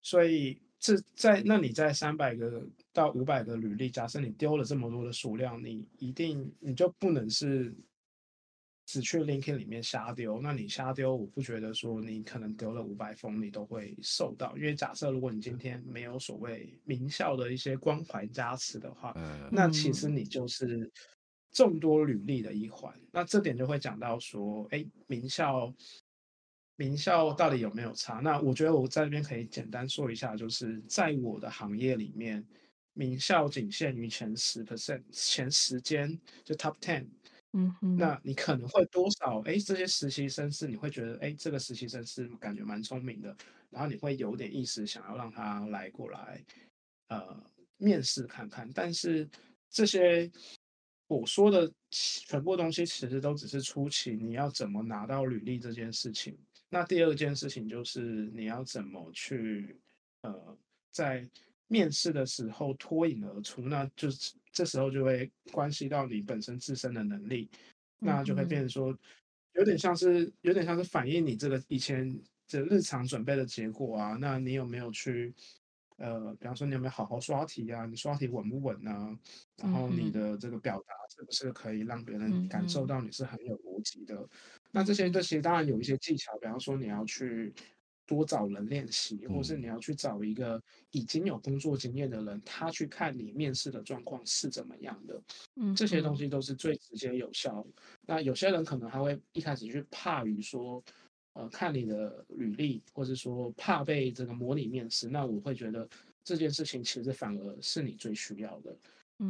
[0.00, 7.76] 所以这在那你在三百个到五百个履历，假设你丢了这么多的数量，你一定你就不能是。
[8.86, 14.56] 只去 LinkedIn 里面瞎丢，那你瞎丢，我不觉得说你可能丢了五百封，你都会受到。
[14.56, 20.88] 因为假设如果你今天没有所谓名校的一些光环加持的话，嗯、那其实你就是
[21.50, 22.94] 众多履历的一环。
[23.10, 25.74] 那这点就会讲到说，哎，名校，
[26.76, 28.20] 名校到底有没有差？
[28.20, 32.46] 那我觉得我在这边可以简单说一下，就是在我的行业里面，
[32.92, 37.04] 名校仅限于前十 percent，前十间就 top ten。
[37.80, 39.40] 嗯，那你可能会多少？
[39.46, 43.34] 哎，这些实习生是你会觉得，哎，这个实习生是感觉蛮聪明的，
[43.70, 46.44] 然后你会有点意思想要让他来过来，
[47.08, 47.42] 呃，
[47.78, 48.70] 面试看看。
[48.74, 49.26] 但是
[49.70, 50.30] 这些
[51.06, 56.36] 我说的全部东西，其实都只是初期你要怎么拿到履历这件事情。
[56.68, 59.80] 那第二件事情就是你要怎么去，
[60.20, 60.58] 呃，
[60.90, 61.26] 在
[61.68, 64.34] 面试的时候脱颖而出，那就是。
[64.56, 67.46] 这时候就会关系到你本身自身的能力，
[67.98, 68.98] 那就会变成说，
[69.52, 74.16] 有点像是有点像是反映你这个以前这日常准备的结果啊。
[74.18, 75.34] 那你有没有去，
[75.98, 77.84] 呃，比方说你有没有好好刷题啊？
[77.84, 79.14] 你刷题稳不稳啊？
[79.58, 84.26] 然后你的这个表达是不是可以让别人感受到你是很有逻辑的？
[84.70, 87.52] 那这些这些当然有一些技巧，比方说你要去。
[88.06, 95.20] 多找人练习，或是你要去找一个已经有工作经验的人，他去看你面试的状况是怎么样的。
[95.56, 97.66] 嗯，这些东西都是最直接有效。
[98.06, 100.82] 那有些人可能还会一开始去怕于说，
[101.32, 105.08] 呃，看你的履历，或是说怕被这个模拟面试。
[105.08, 105.88] 那我会觉得
[106.22, 108.76] 这件事情其实反而是你最需要的。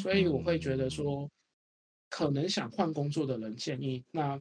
[0.01, 1.31] 所以我会觉得说，
[2.11, 4.39] 可能想换工作的人建议，那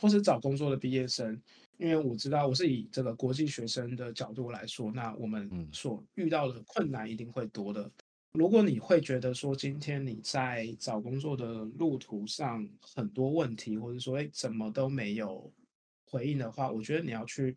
[0.00, 1.40] 或是找工作的毕业生。
[1.78, 7.90] 因为我知道我是以这个国际学生的角度来说，那我们所遇到的困难一定会多的。
[8.32, 15.50] 如果你会觉得说今天你在找工作的路途上很多问题，或者说哎怎么都没有
[16.04, 17.56] 回应的话，我觉得你要去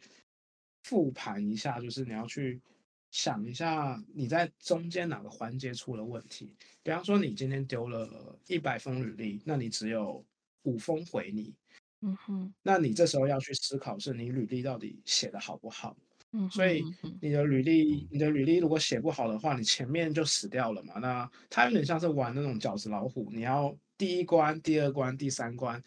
[0.84, 2.62] 复盘一下，就是你要去
[3.10, 6.56] 想一下你在中间哪个环节出了问题。
[6.84, 10.24] 比方说你今天丢了一百封履历，那你只有
[10.64, 11.54] 五封回你。
[12.02, 15.96] 嗯哼，那你这时候要去思考，是你履历到底写的好不好？
[16.34, 16.84] 嗯，所以
[17.22, 20.94] 你的履历，你的履历如果写不好的话，你前面就死掉了嘛。
[21.00, 25.84] 那它有点像是玩那种饺子老虎，你要第一关、第二关、第三关，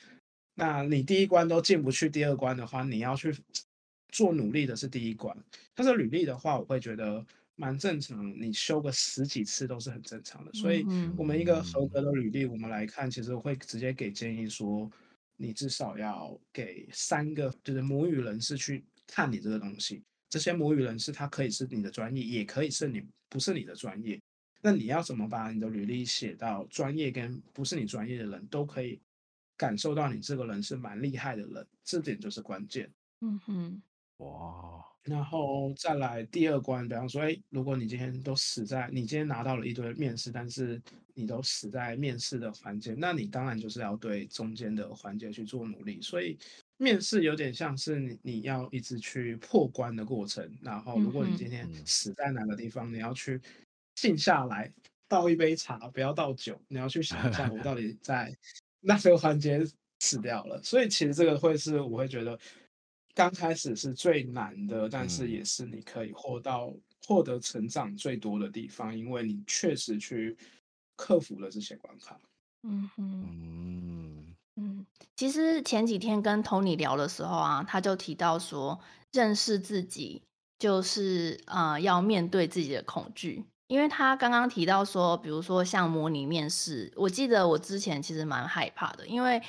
[0.55, 3.35] 那你第一关都进不去，第二关的话，你要去
[4.11, 5.37] 做努力的是第一关。
[5.75, 7.25] 但是履历的话，我会觉得
[7.57, 10.53] 蛮正常，你修个十几次都是很正常的。
[10.53, 10.85] 所以，
[11.17, 14.91] 我们一个合格的履历，我们来看，其实会直接给建议说，
[15.37, 20.03] 你至少要给三个，就是母语人士去看你这个东西。
[20.29, 24.21] 这些母语人士，他可以是你的专业，也可以是你不是你的专业。
[24.61, 29.01] 那你要怎么把你的履历写到专业跟不是你专业的人都可以
[29.57, 32.91] 感受到你这个人是蛮厉害的人，这点就是关键。
[33.21, 33.83] 嗯哼。
[34.19, 40.81] 哇，然后再来第二关，比方说，哎，如果你今天都死在，你今天拿到了一堆面试，但是
[41.15, 46.01] 你都死在面试的环节，那你当然就是要对中间的环节去做努力。
[46.01, 46.39] 所以
[46.77, 50.49] 面试有点像是你你要一直去破关的过程。
[50.63, 53.41] 然后如果你今天死在哪个地方，你要去
[53.97, 54.73] 静下来
[55.09, 58.33] 倒一杯茶，不要倒酒，你要去想一下我到底在
[58.81, 59.61] 那个环节
[59.99, 60.63] 死掉了。
[60.63, 62.39] 所以其实这个会是我会觉得。
[63.15, 66.75] 刚开始是最难的，但是也是你可以获到
[67.07, 70.37] 获得成长最多的地方，因为你确实去
[70.97, 72.19] 克服了这些关卡。
[72.65, 78.81] 嗯哼，嗯嗯，其实前几天跟 Tony 聊的时候啊，他就提到说，
[79.13, 80.21] 认识自己
[80.59, 89.41] 就是呃要面对自己的恐惧，因为他刚刚提到说，比如说像模拟面试，我记得我之前其实蛮害怕的，因为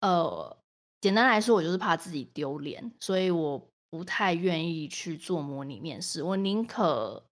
[0.00, 0.56] 呃。
[1.04, 6.22] 简单来说，我就是怕自己丢脸，所以我不太愿意去做模拟面试。
[6.22, 7.22] 我宁可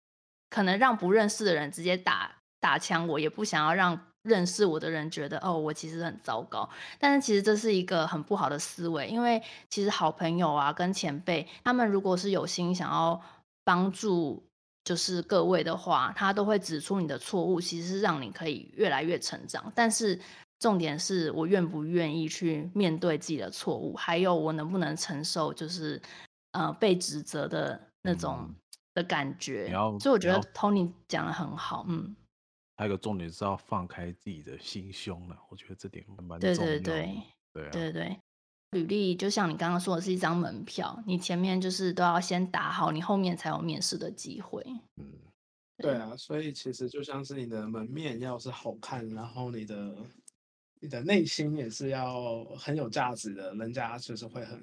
[0.50, 6.68] 可能让不认识的人直接打打枪，我也不想要让认识我的人觉得哦，我其实很糟糕。
[6.98, 13.18] 但是其实这是一个很不好的思维，因为其实好朋友啊跟前辈，他们如果是有心想要
[13.64, 14.44] 帮助，
[14.84, 19.72] 就是各位的话，他都会指出你的错误，其实是让你可以越来越成长。
[19.74, 20.20] 但是。
[20.62, 26.00] 重点是我愿不愿意去面对自己的错误，还有我能不能承受，就是
[26.52, 28.48] 呃被指责的那种
[28.94, 29.72] 的感觉。
[29.74, 32.14] 嗯、所以我觉得 Tony 讲的很好，嗯。
[32.76, 36.54] 还有个重点是要放开自己的心胸了，我觉得这点蛮重要的。
[36.54, 38.20] 对对对，对、啊、对对，
[38.70, 44.64] 履历就像你刚刚说的是一张门票，你前面就是都要先打好，你后面才有面试的机会。
[44.96, 45.12] 嗯，
[45.78, 49.96] 对啊，所以其实就像是你的门面要是好看，然后你的。
[50.83, 54.61] 你的内心也是要很有价值的，人家就是会很，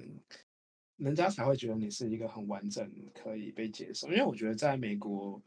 [0.96, 4.06] 人家才会觉得你是一个很完整、可以被接受。
[4.08, 5.40] 因为我觉得在美国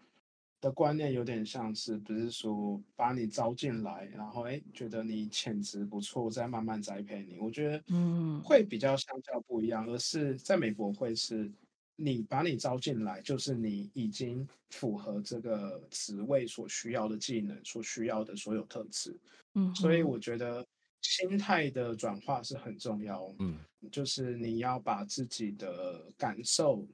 [0.59, 7.37] 的观念有点像是，不是说把你招进来，然后哎觉得你潜质不错，再慢慢栽培你。
[7.37, 11.51] 我觉得嗯会比较相较不一样，而是在美国会是。
[11.95, 19.15] 你把你招进来，就是你已经符合这个职位所需要的技能，所需要的所有特质。
[19.53, 20.65] 嗯，所以我觉得
[21.01, 23.33] 心态的转化是很重要。
[23.39, 23.59] 嗯，
[23.91, 26.87] 就是你要把自己的感受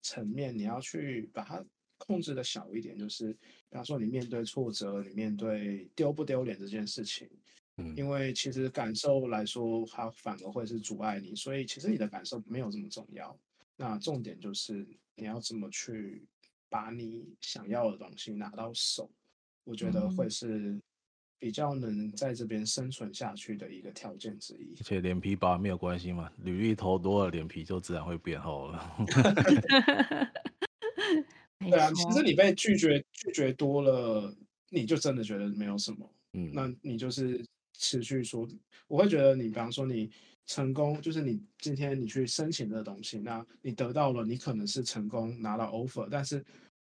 [0.00, 1.62] 层面，你要去把它
[1.98, 2.98] 控制的小一点。
[2.98, 7.28] 就是比方说，你面对挫折，你面对丢不丢脸这件事情，
[7.76, 11.34] 嗯，因为其实感受来说，它反而会是阻碍你。
[11.34, 13.38] 所以其实你的感受没有这么重要。
[13.80, 16.26] 那重点就是你要怎么去
[16.68, 19.08] 把你想要的东西拿到手，
[19.62, 20.76] 我觉得会是
[21.38, 24.74] 比较能在这边生存下去的一个条件之一。
[24.80, 28.96] 而且脸皮薄没有关系嘛，履历投多了，脸皮就自然会变厚了。
[31.60, 34.36] 对啊，其实你被拒绝拒绝多了，
[34.70, 36.12] 你就真的觉得没有什么。
[36.32, 38.44] 嗯，那你就是持续说，
[38.88, 40.10] 我会觉得你，比方说你。
[40.48, 46.44] 成功就是你今天你去申请的东西，那你得到了，你可能是成功拿到 offer，但是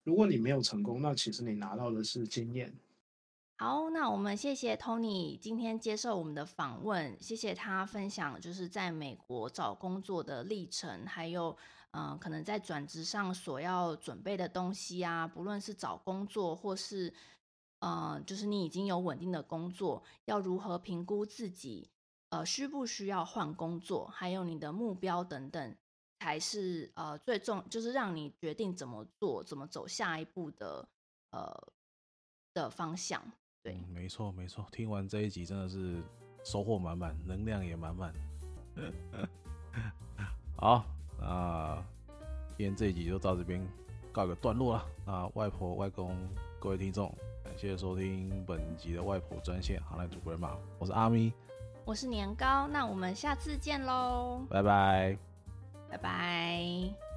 [0.05, 2.73] 如果你没有成功，那其实你拿到的是经验。
[3.59, 11.55] 好，那我们谢谢 Tony 今天接受我们的访问，谢谢他分享就是在美国找工作的历程，还有
[11.91, 17.13] 嗯、可能在转职上所要准备的东西啊，不论是找工作或是
[17.81, 21.91] 嗯、就是你已经有稳定的工作，要如何评估自己。
[22.31, 24.07] 呃，需不需要换工作？
[24.07, 25.77] 还有你的目标等等，
[26.21, 30.89] 才是呃最重，就是让你决定怎么做、怎么走下一步的
[31.31, 31.73] 呃
[32.55, 33.21] 的方向。
[33.65, 34.65] 对，嗯、没错没错。
[34.71, 36.01] 听完这一集真的是
[36.45, 38.15] 收获满满，能量也满满。
[40.57, 40.85] 好，
[41.19, 41.85] 那
[42.57, 43.61] 今天这一集就到这边
[44.13, 44.87] 告个段落了。
[45.05, 46.17] 那外婆、外公，
[46.61, 47.13] 各位听众，
[47.43, 51.33] 感谢收听本集的外婆专线，好，来主播人马，我是阿咪。
[51.85, 55.17] 我是年糕，那我们下次见喽，拜拜，
[55.91, 57.10] 拜拜。